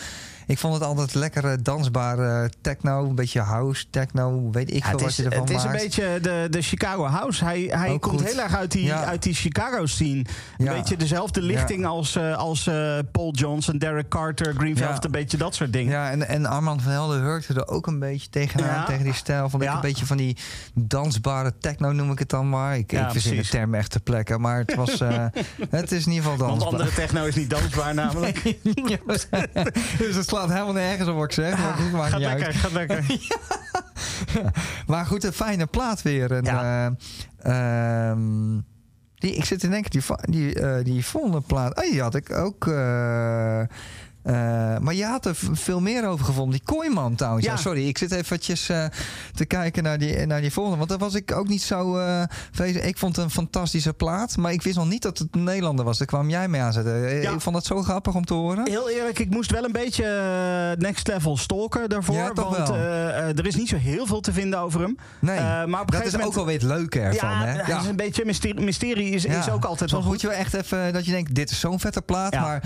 [0.46, 5.16] Ik vond het altijd lekkere, dansbare techno, een beetje house, techno, weet ik veel wat
[5.16, 5.82] je ervan het is een maakt.
[5.82, 7.44] beetje de, de Chicago House.
[7.44, 8.30] Hij, hij Ook komt goed.
[8.30, 9.04] heel erg uit die, Ja.
[9.04, 10.24] uit die Chicago scene.
[10.58, 10.72] Een Ja.
[10.72, 14.76] beetje dezelfde lichting als, eh, als eh, Paul Johnson, Derek Carter, Green.
[14.76, 15.04] Velvet.
[15.04, 15.92] Een beetje dat soort dingen.
[15.92, 19.48] Ja, en, en Armand van Helden hurkte er ook een beetje tegenaan, tegen die stijl.
[19.48, 19.74] Vond ik Ja.
[19.74, 20.36] een beetje van die
[20.74, 22.76] dansbare techno, noem ik het dan maar.
[22.78, 25.00] Ik, ik verzin de term echt ter plekke, maar het was...
[25.00, 25.24] eh,
[25.70, 26.80] het is in ieder geval Want dansbaar.
[26.80, 28.42] andere techno is niet dansbaar namelijk.
[29.98, 31.58] dus het slaat helemaal nergens op wat ik zeg.
[31.58, 32.54] Maar goed, maakt Gaat niet lekker, uit.
[32.56, 33.04] gaat lekker.
[34.86, 36.32] Maar goed, een fijne plaat weer.
[36.32, 36.94] En, Ja.
[37.38, 38.60] eh, ehm,
[39.14, 41.76] die, ik zit te denken, die, die, eh, die volgende plaat...
[41.84, 42.66] Oh, die had ik ook...
[42.66, 43.62] eh,
[44.24, 44.34] eh,
[44.78, 46.58] maar je had er veel meer over gevonden.
[46.58, 47.44] Die Kooiman trouwens.
[47.46, 47.52] Ja.
[47.52, 47.58] Ja.
[47.58, 48.84] sorry, ik zit eventjes eh,
[49.34, 50.78] te kijken naar die, naar die volgende.
[50.78, 51.96] Want daar was ik ook niet zo...
[51.98, 52.22] eh
[52.82, 54.36] ik vond het een fantastische plaat.
[54.36, 55.98] Maar ik wist nog niet dat het een Nederlander was.
[55.98, 57.06] Daar kwam jij mee aanzetten.
[57.06, 57.30] Eh, Ja.
[57.32, 58.68] Ik vond het zo grappig om te horen.
[58.68, 60.04] Heel eerlijk, ik moest wel een beetje
[60.78, 62.14] next level stalken daarvoor.
[62.14, 62.68] Ja, want
[63.38, 64.96] er is niet zo heel veel te vinden over hem.
[65.18, 67.28] Nee, maar op dat is gegeven ook moment- alweer het leuke ervan.
[67.30, 67.76] ja, hè?
[67.80, 70.20] is een beetje mysterie, mysterie is, is ook altijd wel Soms moet goed.
[70.20, 72.62] je wel echt even dat je denkt, dit is zo'n vette plaat, maar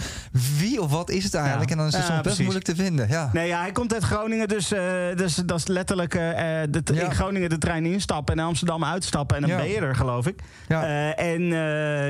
[0.59, 1.47] wie of wat is het eigenlijk?
[1.49, 1.61] Ja.
[1.61, 3.09] En dan is het best moeilijk te vinden.
[3.09, 3.31] Ja.
[3.33, 4.81] Nee, ja, hij komt uit Groningen, dus, eh,
[5.15, 8.85] dus dat is letterlijk eh, eh, de, in Groningen de trein instappen en in Amsterdam
[8.85, 10.41] uitstappen en dan ben je er, geloof ik.
[10.69, 11.15] Ja.
[11.15, 11.43] En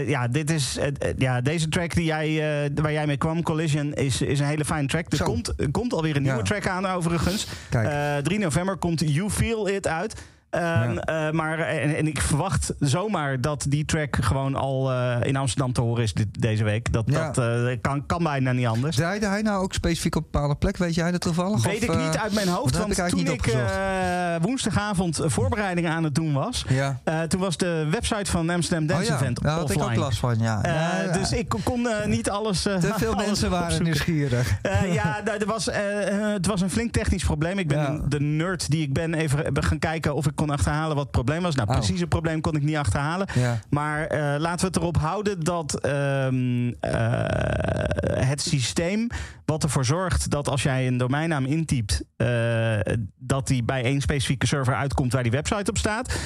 [0.07, 0.79] ja, dit is,
[1.17, 4.89] ja, deze track die jij, waar jij mee kwam, Collision, is, is een hele fijne
[4.89, 5.13] track.
[5.13, 7.47] Er komt, komt alweer een nieuwe track aan, overigens.
[7.69, 7.89] Kijk.
[7.89, 10.15] Eh, 3 november komt You Feel It uit.
[10.51, 11.01] Ehm, Ja.
[11.01, 15.73] eh, maar en, en ik verwacht zomaar dat die track gewoon al eh, in Amsterdam
[15.73, 16.93] te horen is dit, deze week.
[16.93, 17.31] Dat, Ja.
[17.31, 17.39] dat
[17.69, 18.97] eh, kan, kan bijna niet anders.
[18.97, 20.77] Draaide hij nou ook specifiek op een bepaalde plek?
[20.77, 21.63] Weet jij dat toevallig?
[21.65, 22.73] Weet Of, ik eh, niet uit mijn hoofd.
[22.73, 26.65] dat Want ik toen ik eh, woensdagavond voorbereidingen aan het doen was...
[26.69, 27.01] ja.
[27.05, 29.95] eh, toen was de website van Amsterdam Dance oh Event daar had ik offline.
[29.97, 30.63] ook last van, ja.
[30.63, 31.13] Eh.
[31.13, 32.67] Dus ik kon eh, niet alles.
[32.67, 33.85] eh, Te veel alles mensen waren opzoeken.
[33.87, 34.59] nieuwsgierig.
[34.63, 37.59] Eh, ja, nou, er was, eh, eh, het was een flink technisch probleem.
[37.59, 41.03] Ik ben de nerd die ik ben even gaan kijken of ik kon achterhalen wat
[41.05, 41.55] het probleem was.
[41.55, 41.75] Nou, Oh.
[41.77, 43.29] precies het probleem kon ik niet achterhalen.
[43.35, 43.59] Ja.
[43.71, 49.07] Maar eh, laten we het erop houden dat ehm, eh, het systeem
[49.45, 52.79] wat ervoor zorgt dat als jij een domeinnaam intypt, eh,
[53.19, 56.17] dat die bij één specifieke server uitkomt waar die website op staat.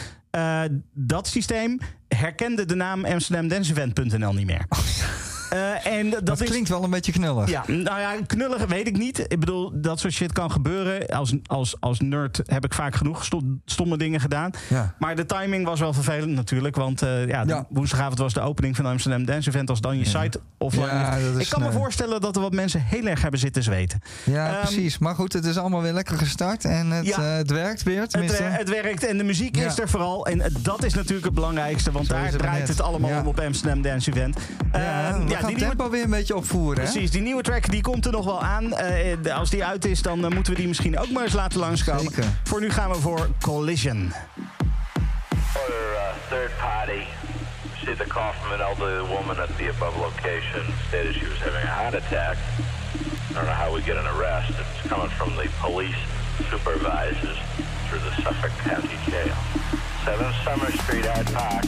[0.95, 4.67] dat systeem herkende de naam amsterdamdancevent.nl niet meer.
[5.53, 7.49] Eh, en dat, Dat is klinkt wel een beetje knullig.
[7.51, 9.19] ja, nou ja, knullig weet ik niet.
[9.19, 11.07] Ik bedoel, dat soort shit kan gebeuren.
[11.07, 14.51] Als, als, als nerd heb ik vaak genoeg stom- stomme dingen gedaan.
[14.69, 14.95] Ja.
[14.99, 16.77] Maar de timing was wel vervelend natuurlijk.
[16.77, 17.67] Want eh, ja, de- Ja.
[17.69, 19.71] woensdagavond was de opening van Amsterdam Dance Event.
[19.71, 22.53] Als dan je site offline Ja, dat is Ik kan me voorstellen dat er wat
[22.53, 24.01] mensen heel erg hebben zitten zweten.
[24.25, 24.99] Ja, Ehm, precies.
[24.99, 28.01] Maar goed, het is allemaal weer lekker gestart en het, eh, het werkt weer.
[28.01, 28.43] Het, Tenminste.
[28.43, 30.27] het werkt en de muziek is er vooral.
[30.27, 31.93] En dat is natuurlijk het belangrijkste.
[31.93, 32.69] Want Zo daar het draait net.
[32.69, 34.37] het allemaal om op Amsterdam Dance Event.
[34.73, 36.85] ja, Ehm, ja, gaan die het nieuwe tempo weer een beetje opvoeren.
[36.85, 36.91] hè?
[36.91, 38.73] Precies, die nieuwe track die komt er nog wel aan.
[38.73, 41.61] Eh, als die uit is, dan eh, moeten we die misschien ook maar eens laten
[41.61, 42.13] langskomen.
[42.13, 42.25] Zeker.
[42.45, 44.13] Voor nu gaan we voor Collision.
[45.63, 47.01] Order uh, third party.
[47.75, 50.63] Received a call from an elderly woman at the above location.
[50.89, 52.37] Stated she was having a heart attack.
[53.31, 54.51] I don't know how we get an arrest.
[54.51, 56.03] It's coming from the police
[56.51, 57.39] supervisors
[57.89, 59.62] through the Suffolk County Jail.
[60.05, 61.65] 7 Summer Street, Hyde Park.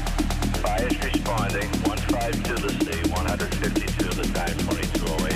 [0.58, 1.68] Fire is responding.
[1.86, 5.33] 152 to the C, 152 the time 2208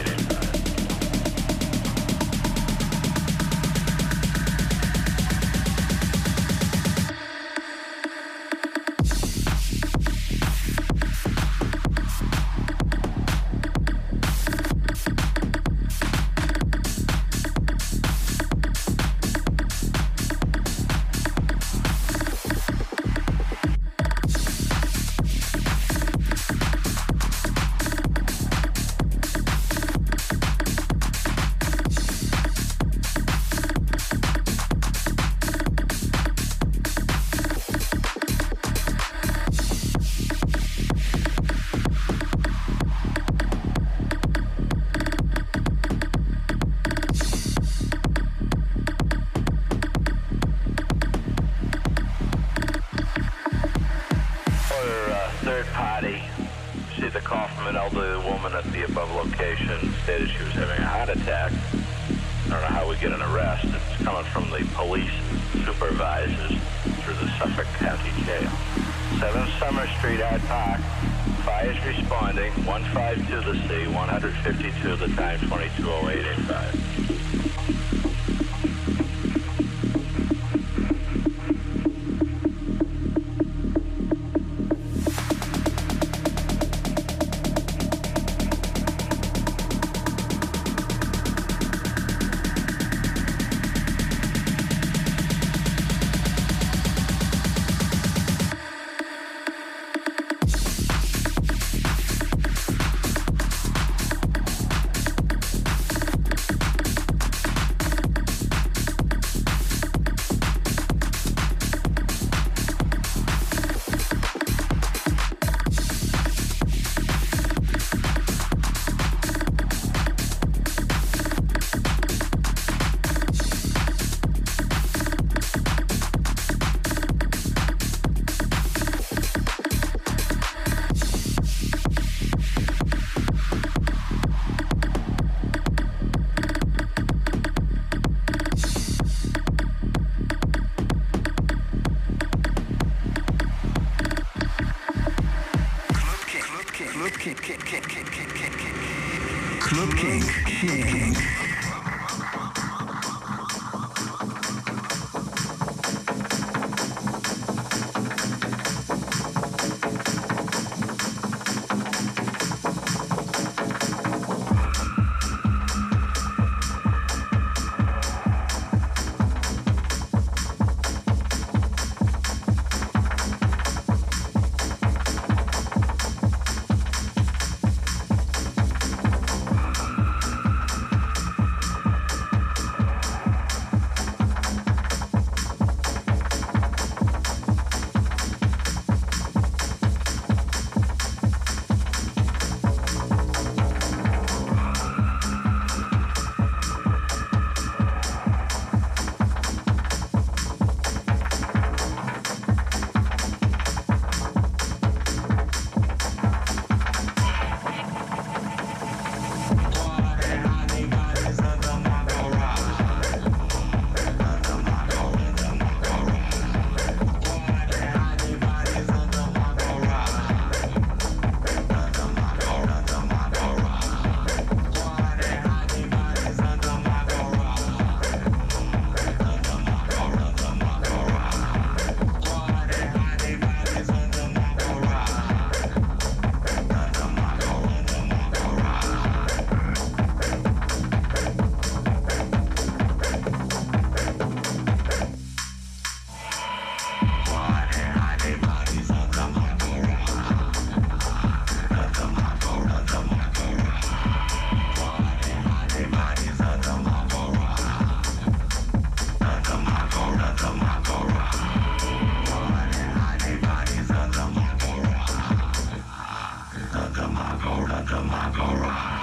[268.11, 268.98] Magora.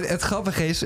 [0.00, 0.84] Het grappige is,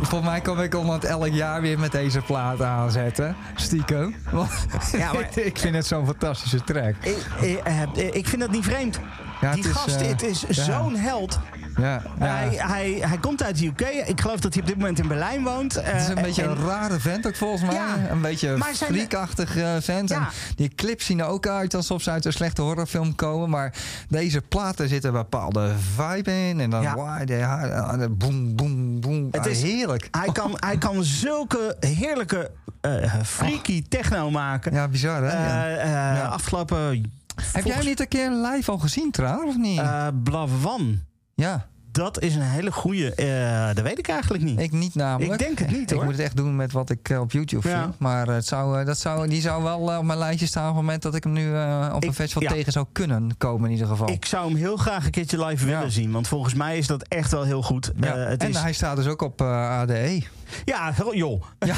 [0.00, 3.36] voor mij kom ik om het elk jaar weer met deze plaat aanzetten.
[3.54, 4.14] Stiekem.
[4.30, 4.50] Want
[4.92, 6.94] Ja, maar- ik vind het zo'n fantastische track.
[7.00, 7.82] Ik, ik, eh,
[8.14, 9.00] ik vind dat niet vreemd.
[9.40, 10.62] Ja, die het is, gast, eh, het is ja.
[10.64, 11.39] zo'n held.
[11.80, 12.26] Ja, ja.
[12.26, 13.80] Hij, hij, hij komt uit de UK.
[14.06, 15.74] Ik geloof dat hij op dit moment in Berlijn woont.
[15.74, 17.74] Het is een Eh, beetje en- een rare vent ook volgens mij.
[17.74, 17.96] Ja.
[18.10, 20.08] Een beetje freakachtig eh, vent.
[20.08, 20.16] Ja.
[20.16, 20.26] En
[20.56, 23.50] die clips zien er ook uit alsof ze uit een slechte horrorfilm komen.
[23.50, 23.72] Maar
[24.08, 26.60] deze platen zitten een bepaalde vibe in.
[26.60, 26.82] En dan
[27.26, 29.28] they are- uh, boem, boem, boem.
[29.30, 30.08] Het Ah, is- heerlijk.
[30.10, 32.50] Hij kan, hij kan zulke heerlijke
[32.80, 34.72] eh, freaky techno maken.
[34.72, 35.28] Ja, bizar hè?
[35.28, 36.30] Eh, eh.
[36.32, 37.12] Afgelopen...
[37.52, 39.82] Heb jij niet een keer live al gezien trouwens, of niet?
[40.22, 41.00] Blavan.
[41.40, 43.14] Ja, Dat is een hele goeie.
[43.14, 44.60] eh, dat weet ik eigenlijk niet.
[44.60, 45.32] ik niet namelijk.
[45.32, 46.04] Ik denk het niet, Ik hoor.
[46.04, 47.82] moet het echt doen met wat ik eh, op YouTube Ja.
[47.82, 47.98] vind.
[47.98, 50.84] Maar het zou, eh, dat zou, die zou wel op mijn lijstje staan op het
[50.84, 51.48] moment dat ik hem nu
[51.92, 52.48] op Ik- een festival ja.
[52.48, 54.08] tegen zou kunnen komen in ieder geval.
[54.10, 55.76] Ik zou hem heel graag een keertje live Ja.
[55.76, 56.10] willen zien.
[56.12, 57.92] Want volgens mij is dat echt wel heel goed.
[58.00, 58.16] ja.
[58.16, 60.22] Het en is, hij staat dus ook op ADE.
[60.64, 61.42] Ja, joh.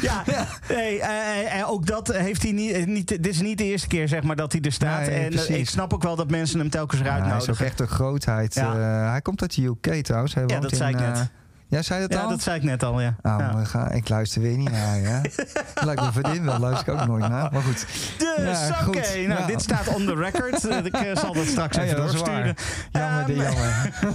[0.00, 0.22] Ja.
[0.26, 3.08] ja, Nee, eh, eh, ook dat heeft hij niet, eh, niet.
[3.08, 5.00] Dit is niet de eerste keer zeg maar, dat hij er staat.
[5.00, 5.56] Nee, en eh, precies.
[5.56, 7.88] ik snap ook wel dat mensen hem telkens eruit Ja, hij is ook echt een
[7.88, 8.54] grootheid.
[8.54, 8.74] Ja.
[9.04, 10.34] Eh, hij komt uit de UK trouwens.
[10.34, 11.30] Hij Ja, dat in, zei ik net.
[11.74, 12.28] Ja, zei dat Ja, al?
[12.28, 13.08] dat zei ik net al, ja.
[13.22, 13.52] Oh, Ja.
[13.52, 15.20] maar ga, ik luister weer niet naar hè?
[15.86, 17.52] Lijkt me verdien wel, luister ik ook nooit naar.
[17.52, 17.86] Maar goed.
[18.18, 19.00] Dus, Ja, oké.
[19.00, 19.46] Nou, Ja.
[19.46, 20.64] dit staat on the record.
[20.86, 22.54] Ik eh, zal dat straks Ja, even ja, doorsturen.
[22.92, 23.92] Jammer, Ehm, jammer.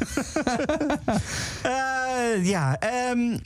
[1.63, 3.39] Eh, ja, ehm, eh,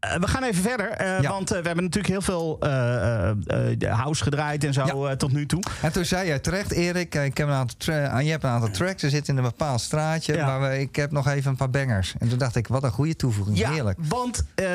[0.00, 0.90] we gaan even verder.
[0.90, 1.30] eh, Ja.
[1.30, 4.84] Want eh, we hebben natuurlijk heel veel eh, eh, eh, de house gedraaid en zo
[5.04, 5.10] Ja.
[5.10, 5.62] eh, tot nu toe.
[5.82, 8.50] En toen zei jij terecht, Erik, eh, ik heb een aantal tra- je hebt een
[8.50, 10.46] aantal tracks, ze zitten in een bepaald straatje, Ja.
[10.46, 12.14] maar we, ik heb nog even een paar bangers.
[12.18, 13.98] En toen dacht ik, wat een goede toevoeging, Ja, heerlijk.
[14.08, 14.66] want eh,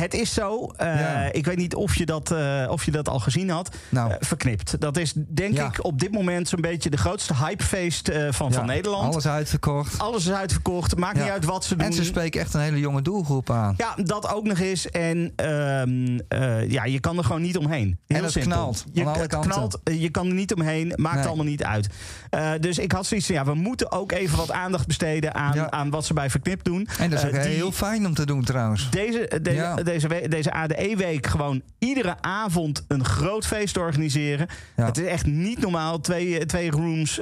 [0.00, 0.66] het is zo.
[0.76, 1.26] eh.
[1.32, 3.76] Ik weet niet of je dat, eh, of je dat al gezien had.
[3.88, 4.10] Nou.
[4.10, 4.80] Eh, verknipt.
[4.80, 8.66] Dat is denk ik op dit moment zo'n beetje de grootste hypefeest eh, van, van
[8.66, 9.02] Nederland.
[9.02, 9.14] Alles.
[9.14, 9.96] Alles uitverkocht.
[10.16, 10.96] is uitverkocht.
[10.96, 11.86] Maakt niet uit wat ze doen.
[11.86, 13.74] En ze spreken echt een hele jonge doelgroep aan.
[13.76, 14.90] Ja, dat ook nog eens.
[14.90, 17.98] En ehm, eh, ja, je kan er gewoon niet omheen.
[18.06, 18.52] Heel En het simpel.
[18.52, 19.50] knalt, Je, het kanten.
[19.50, 20.92] knalt, eh, je kan er niet omheen.
[20.96, 21.26] Maakt Nee.
[21.26, 21.88] allemaal niet uit.
[22.30, 25.54] Eh, dus ik had zoiets van, ja, we moeten ook even wat aandacht besteden aan,
[25.54, 25.70] Ja.
[25.70, 26.88] aan wat ze bij Verknipt doen.
[26.98, 28.90] En dat is ook heel fijn om te doen trouwens.
[28.90, 29.74] Deze, deze, Ja.
[29.74, 34.46] deze, we- deze ADE-week gewoon iedere avond een groot feest organiseren.
[34.76, 34.84] Ja.
[34.86, 36.00] Het is echt niet normaal.
[36.00, 37.18] Twee, twee rooms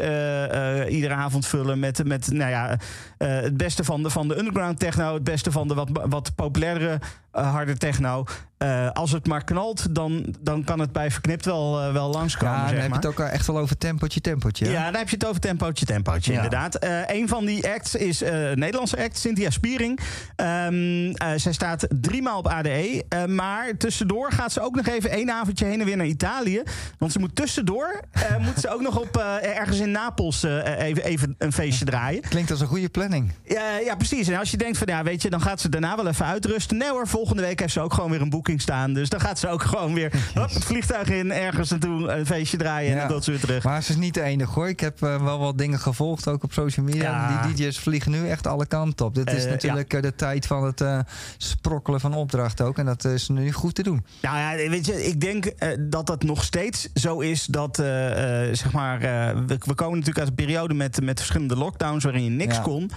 [0.89, 2.79] iedere avond vullen met, met nou ja,
[3.19, 5.15] het beste van de, van de underground techno.
[5.15, 8.25] Het beste van de wat, wat populairdere eh, harde techno.
[8.59, 12.55] Eh, als het maar knalt, dan, dan kan het bij Verknipt wel, eh, wel langskomen,
[12.55, 14.65] Ja, dan zeg heb je het ook echt wel over tempootje, tempootje.
[14.65, 14.71] hè?
[14.73, 16.37] Ja, dan heb je het over tempootje, tempootje, Ja.
[16.37, 16.75] inderdaad.
[16.75, 20.01] Eh een van die acts is een Nederlandse act, Cynthia Spiering.
[20.37, 20.67] Eh,
[21.37, 23.05] zij staat driemaal op ADE.
[23.29, 26.63] maar tussendoor gaat ze ook nog even één avondje heen en weer naar Italië.
[26.99, 28.01] Want ze moet tussendoor,
[28.47, 32.21] moet ze ook nog op ergens in Napels even, even een feestje draaien.
[32.21, 33.33] Klinkt als een goede planning.
[33.45, 34.29] Ja, ja, precies.
[34.29, 36.77] En als je denkt van, ja, weet je, dan gaat ze daarna wel even uitrusten.
[36.77, 38.93] Nee hoor, volgende week heeft ze ook gewoon weer een boeking staan.
[38.93, 42.57] Dus dan gaat ze ook gewoon weer hop, het vliegtuig in, ergens naartoe, een feestje
[42.57, 43.01] draaien.
[43.01, 43.21] En Ja.
[43.21, 43.65] ze weer terug.
[43.65, 44.69] Maar ze is niet de enige hoor.
[44.69, 47.03] Ik heb eh, wel wat dingen gevolgd, ook op social media.
[47.03, 47.47] Ja.
[47.47, 49.15] Die DJ's vliegen nu echt alle kanten op.
[49.15, 50.99] Dit is Eh, natuurlijk eh, de tijd van het eh,
[51.37, 52.79] sprokkelen van opdrachten ook.
[52.79, 54.05] En dat is nu goed te doen.
[54.23, 57.77] Nou ja, weet je, ik denk dat dat nog steeds zo is dat,
[58.53, 62.31] zeg maar, we, we komen natuurlijk uit een periode met, met verschillende lockdowns waarin je
[62.31, 62.91] niks kon.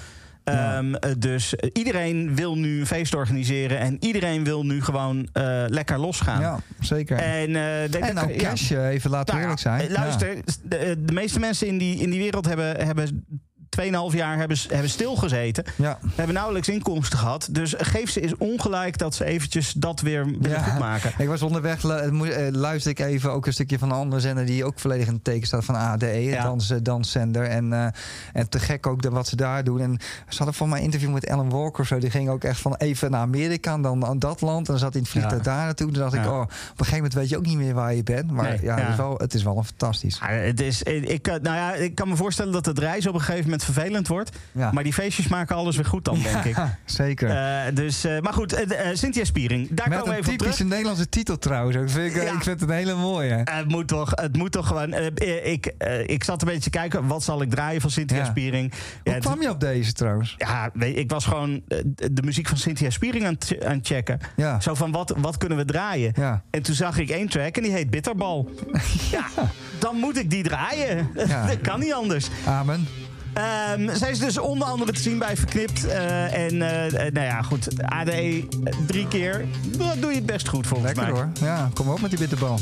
[0.52, 0.78] Ja.
[0.78, 5.30] Ehm, eh, dus eh, iedereen wil nu een feest organiseren en iedereen wil nu gewoon
[5.34, 6.42] eh, lekker losgaan.
[6.42, 7.18] Ja, zeker.
[7.18, 7.54] En,
[7.92, 8.38] denk En ja.
[8.38, 9.92] cash, even laten we Nou eerlijk zijn.
[9.92, 13.26] Luister, de, de meeste mensen in die, in die wereld hebben, hebben
[13.70, 15.64] 2,5 jaar hebben, hebben stilgezeten.
[15.76, 16.00] Ja.
[16.16, 17.48] Hebben nauwelijks inkomsten gehad.
[17.52, 20.62] Dus geef ze eens ongelijk dat ze eventjes dat weer willen Ja.
[20.64, 21.12] goedmaken.
[21.18, 24.46] Ik was onderweg, mo- eh, luisterde ik even ook een stukje van een andere zender...
[24.46, 26.44] die ook volledig in het teken staat van ADE, Ja.
[26.44, 27.44] dans, eh, danszender.
[27.44, 27.88] En, eh,
[28.34, 29.80] en te gek ook de, wat ze daar doen.
[29.82, 29.98] En
[30.30, 31.98] ze hadden voor mijn interview met Ellen Walker zo...
[32.00, 34.58] die ging ook echt van even naar Amerika en dan aan dat land.
[34.68, 35.92] En dan zat hij in het vliegtuig daar naartoe.
[35.92, 38.04] Toen dacht ik, oh, op een gegeven moment weet je ook niet meer waar je
[38.04, 38.32] bent.
[38.32, 38.76] Maar Nee, ja.
[38.80, 40.18] Het, is wel, het is wel een fantastisch.
[40.22, 43.16] Ja, het is, ik, eh, nou ja, ik kan me voorstellen dat het reizen op
[43.16, 44.38] een gegeven moment vervelend wordt.
[44.52, 44.72] Ja.
[44.72, 46.56] Maar die feestjes maken alles weer goed dan, denk ik.
[46.86, 47.30] Zeker.
[47.30, 50.38] Eh, dus, eh, maar goed, eh, Cynthia Spiering, daar Met komen we een even op
[50.38, 50.38] terug.
[50.38, 51.94] typische Nederlandse titel trouwens.
[51.94, 53.42] Vind ik, ik vind het een hele mooie.
[53.44, 54.94] Het, moet toch, het moet toch gewoon.
[55.44, 55.74] ik,
[56.06, 58.26] ik zat een beetje te kijken, wat zal ik draaien van Cynthia.
[58.26, 58.74] Spiering?
[59.04, 60.36] Hoe kwam je op deze trouwens?
[60.38, 61.62] ja, weet, ik was gewoon
[62.12, 64.20] de muziek van Cynthia Spiering aan het, aan het checken.
[64.36, 64.60] Ja.
[64.60, 66.12] Zo van, wat, wat kunnen we draaien?
[66.16, 66.44] Ja.
[66.50, 68.50] En toen zag ik één track en die heet Bitterbal.
[69.12, 69.26] ja,
[69.80, 71.10] dan moet ik die draaien.
[71.28, 71.46] Ja.
[71.48, 72.30] dat kan niet anders.
[72.46, 72.88] Amen.
[73.40, 75.86] Ehm, zij is dus onder andere te zien bij Verknipt.
[75.88, 77.68] eh, en eh, eh, nou ja, goed.
[77.86, 78.48] ADE
[78.88, 79.46] drie keer.
[79.78, 81.22] Dat doe je het best goed volgens Lekker mij.
[81.24, 81.32] hoor.
[81.42, 82.60] Ja, kom op met die bitterbal.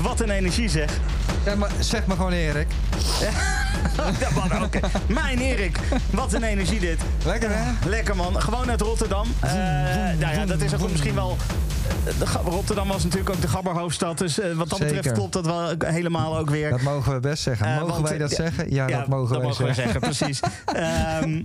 [0.00, 0.90] Wat een energie zeg.
[1.44, 2.66] Zeg maar, zeg maar gewoon Erik.
[3.20, 4.80] Ja, oké.
[5.06, 5.78] Mijn Erik,
[6.10, 7.00] wat een energie dit.
[7.24, 7.88] Lekker hè?
[7.88, 9.26] Lekker man, gewoon uit Rotterdam.
[9.40, 9.52] Eh,
[10.18, 11.36] nou ja, dat is ook misschien wel
[12.24, 14.18] Ga- Rotterdam was natuurlijk ook de gabberhoofdstad.
[14.18, 16.70] Dus eh, wat dat betreft klopt dat wel helemaal ook weer.
[16.70, 17.66] Dat mogen we best zeggen.
[17.66, 18.72] Eh, mogen want, wij dat eh, zeggen?
[18.74, 20.00] Ja, dat mogen wij we zeggen.
[20.00, 20.40] precies.
[20.64, 21.42] Ehm,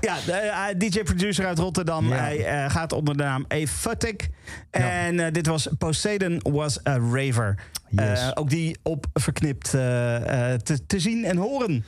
[0.00, 2.08] ja, de, eh, DJ-producer uit Rotterdam.
[2.08, 2.14] Ja.
[2.16, 3.44] Hij eh, gaat onder de naam
[4.84, 7.54] En eh, dit was Poseidon Was a Raver.
[7.88, 8.20] Yes.
[8.20, 9.80] Eh, ook die op verknipt eh,
[10.54, 11.84] te, te zien en horen.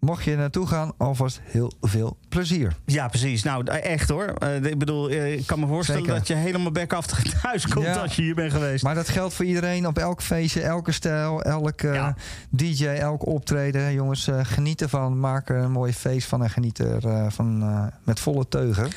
[0.00, 2.72] Mocht je naartoe gaan, alvast heel veel plezier.
[2.86, 3.42] Ja, precies.
[3.42, 4.34] Nou, echt hoor.
[4.62, 6.16] Ik bedoel, ik kan me voorstellen Zeker.
[6.18, 7.06] dat je helemaal back af
[7.42, 7.94] thuis komt Ja.
[7.94, 8.84] als je hier bent geweest.
[8.84, 12.14] Maar dat geldt voor iedereen op elk feestje, elke stijl, elke Ja.
[12.50, 13.92] DJ, elk optreden.
[13.92, 15.20] Jongens, eh, geniet ervan.
[15.20, 17.64] Maak er een mooi feest van en geniet er van,
[18.04, 18.88] met volle teugen.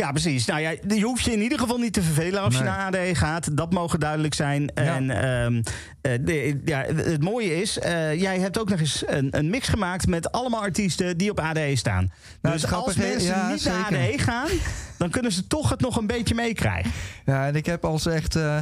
[0.00, 0.44] Ja, precies.
[0.44, 3.14] Nou ja, je hoeft je in ieder geval niet te vervelen als je naar ADE
[3.14, 3.56] gaat.
[3.56, 4.74] Dat mogen duidelijk zijn.
[4.74, 5.10] En
[6.20, 10.06] de- ja, het mooie is, eh, jij hebt ook nog eens een, een mix gemaakt
[10.06, 12.12] met allemaal artiesten die op ADE staan.
[12.42, 13.84] Nou, dus het als mensen ja, niet naar.
[13.84, 14.48] ADE gaan,
[15.00, 16.92] dan kunnen ze toch het nog een beetje meekrijgen.
[17.24, 18.36] Ja, en ik heb als echt...
[18.36, 18.58] eh,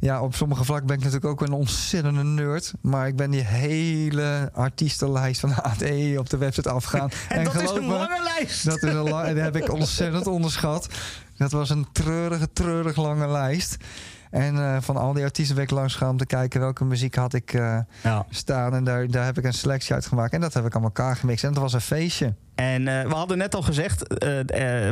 [0.00, 2.72] ja, op sommige vlakken ben ik natuurlijk ook een ontzettende nerd.
[2.80, 7.10] Maar ik ben die hele artiestenlijst van ADE op de website afgegaan.
[7.28, 8.64] En, dat is een me, lange lijst.
[8.64, 10.88] Dat is een la- dat heb ik ontzettend onderschat.
[11.36, 13.76] Dat was een treurige, treurig lange lijst.
[14.30, 17.14] En eh, van al die artiesten ben ik langs gegaan om te kijken welke muziek
[17.14, 17.52] had ik
[18.02, 18.26] Ja.
[18.30, 18.74] staan.
[18.74, 20.32] En daar, daar heb ik een selectie uit gemaakt.
[20.32, 21.44] En dat heb ik aan elkaar gemixt.
[21.44, 22.34] En dat was een feestje.
[22.54, 24.14] En eh, we hadden net al gezegd,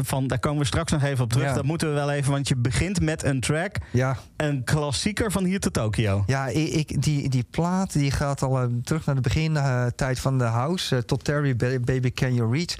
[0.02, 1.46] van, daar komen we straks nog even op terug.
[1.48, 1.54] Ja.
[1.54, 3.76] Dat moeten we wel even, want je begint met een track.
[3.92, 6.22] Ja, Een klassieker van hier tot Tokio.
[6.26, 10.44] ja ik, ik- die, die plaat die gaat al terug naar de begintijd van de
[10.44, 11.04] house.
[11.04, 12.74] tot Terry Ba- Baby Can You Reach.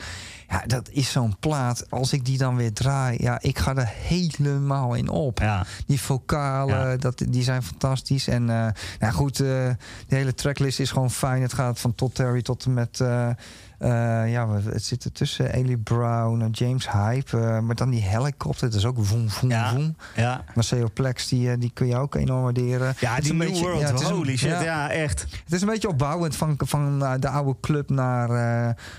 [0.48, 1.90] Ja, dat is zo'n plaat.
[1.90, 5.38] Als ik die dan weer draai, ja, ik ga er helemaal in op.
[5.38, 5.66] Ja.
[5.86, 6.96] Die vocalen, Ja.
[6.96, 8.28] dat, die zijn fantastisch.
[8.28, 8.66] En eh,
[8.98, 9.46] nou goed, eh,
[10.06, 11.42] de hele tracklist is gewoon fijn.
[11.42, 13.00] Het gaat van Todd Terry tot en met...
[13.00, 13.30] eh,
[14.30, 17.36] ja, het zit er tussen Ellie Brown en James Hype.
[17.62, 19.70] maar dan die helikopter, dat is ook voem, voem, Ja.
[19.70, 19.96] voem.
[20.16, 20.44] Ja.
[20.54, 22.94] Maceo Plex, die, die kun je ook enorm waarderen.
[23.00, 24.90] Ja, Het is die een New beetje- World, ja, het is een- holy shit, ja.
[24.90, 25.20] echt.
[25.44, 28.28] Het is een beetje opbouwend van, van de oude club naar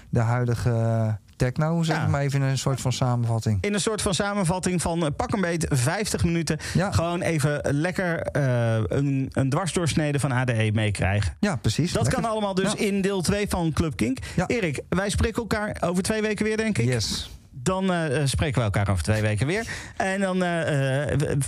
[0.10, 1.84] de huidige techno.
[1.84, 2.07] Zeg Ja.
[2.07, 3.57] maar even een soort van samenvatting.
[3.64, 6.57] In een soort van samenvatting van eh, pak een beet 50 minuten.
[6.74, 6.91] Ja.
[6.91, 11.38] Gewoon even lekker eh, een, een dwarsdoorsnede van ADE meekrijgen.
[11.40, 11.91] Ja, precies.
[11.91, 12.22] Dat Lekker.
[12.22, 12.78] kan allemaal dus Ja.
[12.78, 14.18] in deel 2 van Club Kink.
[14.36, 14.48] Ja.
[14.48, 16.86] Erik, wij spreken elkaar over twee weken weer, denk ik.
[16.86, 17.30] Yes.
[17.52, 19.66] Dan eh, spreken we elkaar over twee weken weer.
[19.98, 20.40] En dan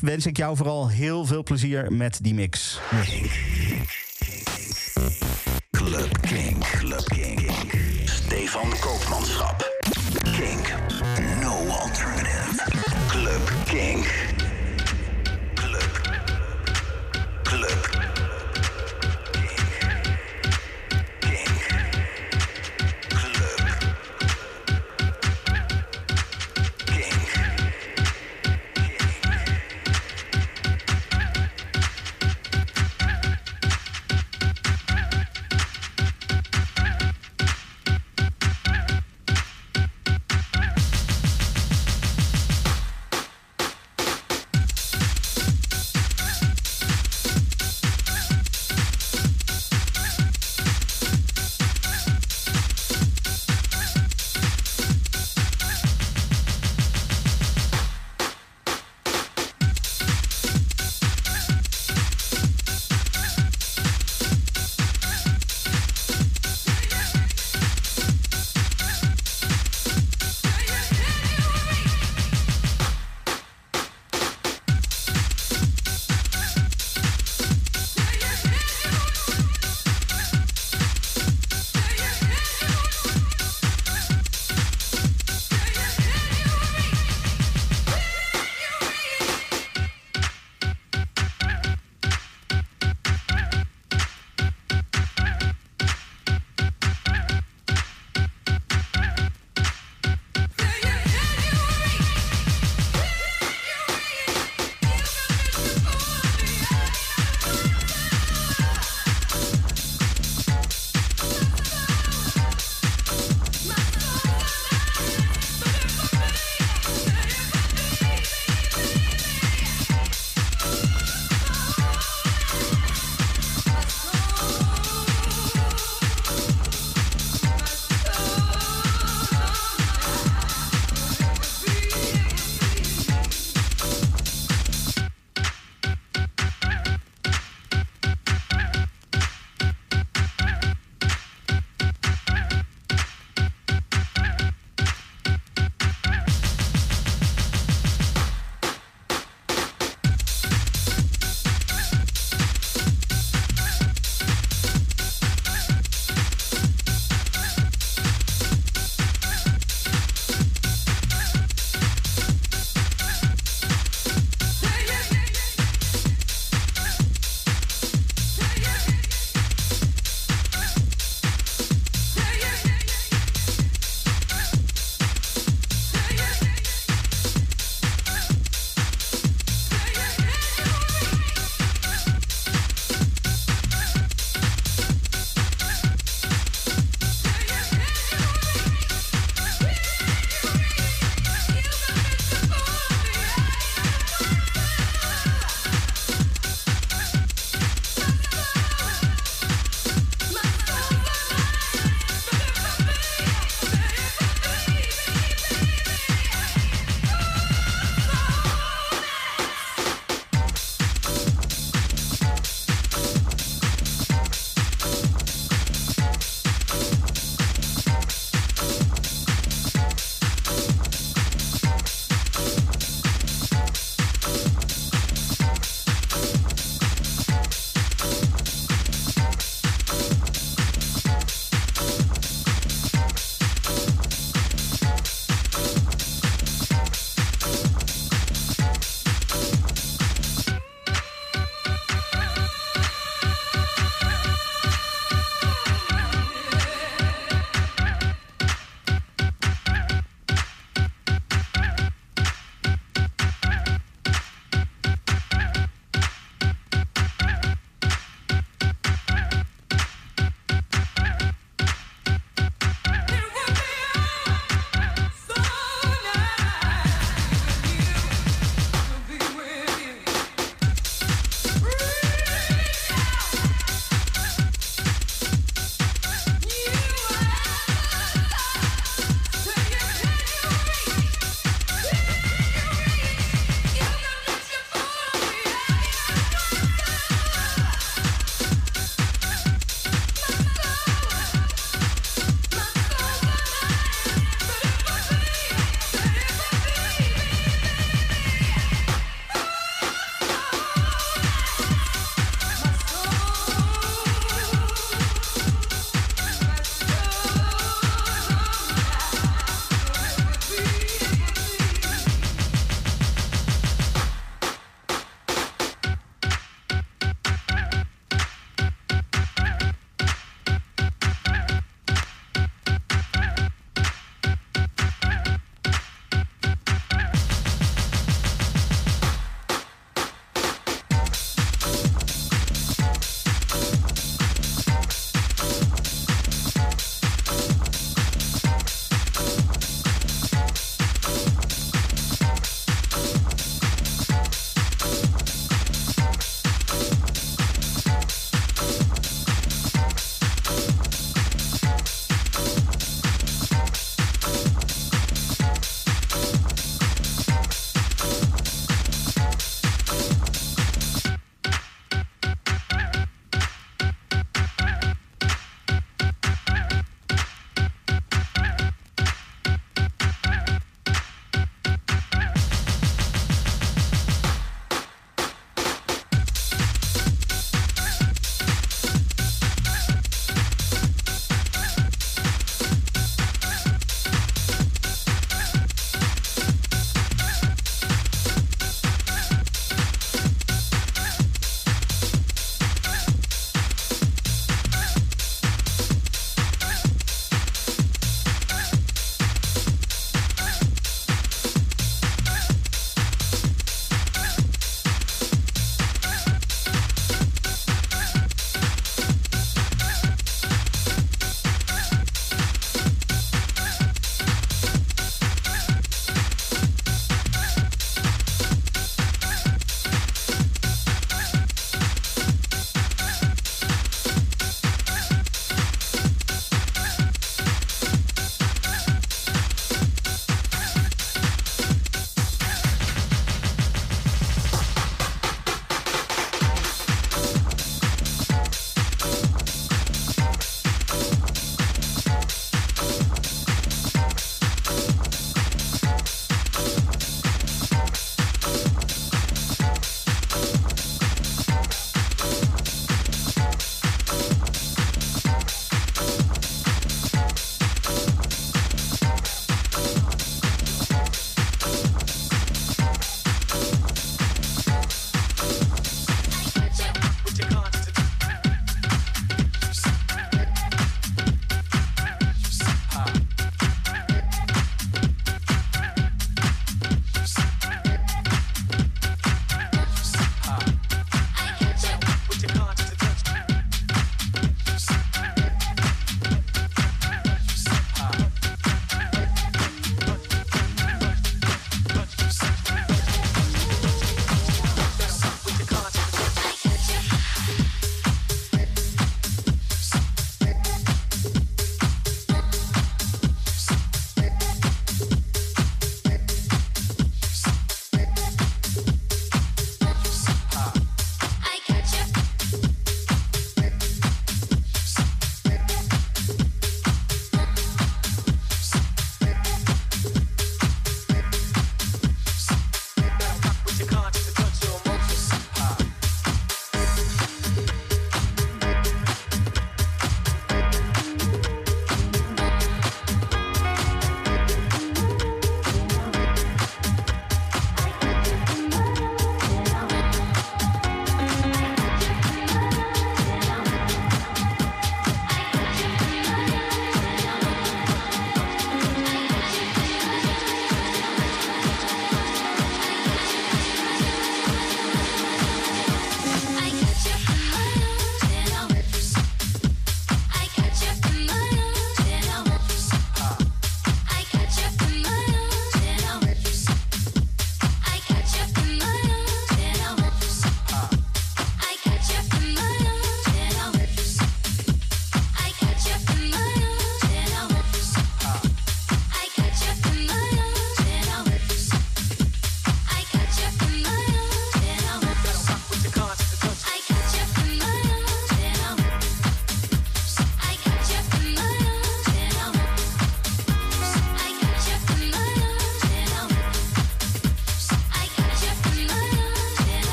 [0.00, 2.80] wens ik jou vooral heel veel plezier met die mix.
[5.70, 6.58] Club King.
[6.70, 7.50] Club King.
[8.04, 9.75] Stefan Koopmanschap.
[10.36, 10.62] King.
[11.40, 12.60] No alternative.
[13.08, 14.25] Club King.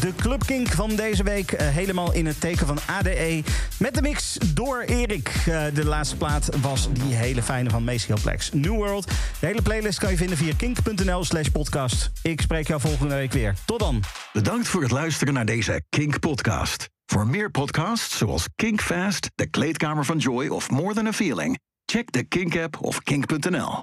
[0.00, 1.52] De Club Kink van deze week.
[1.52, 3.42] Eh, helemaal in het teken van ADE.
[3.78, 5.28] Met de mix door Erik.
[5.28, 8.52] Eh, de laatste plaat was die hele fijne van Maceo Plex.
[8.52, 9.06] New World.
[9.40, 12.10] De hele playlist kan je vinden via kink.nl slash podcast.
[12.22, 13.54] Ik spreek jou volgende week weer.
[13.64, 14.02] Tot dan.
[14.32, 16.88] Bedankt voor het luisteren naar deze Kink-podcast.
[17.06, 21.58] Voor meer podcasts zoals Kink Fast, De Kleedkamer van Joy of More Than a Feeling...
[21.84, 23.72] check de Kink-app of kink.nl.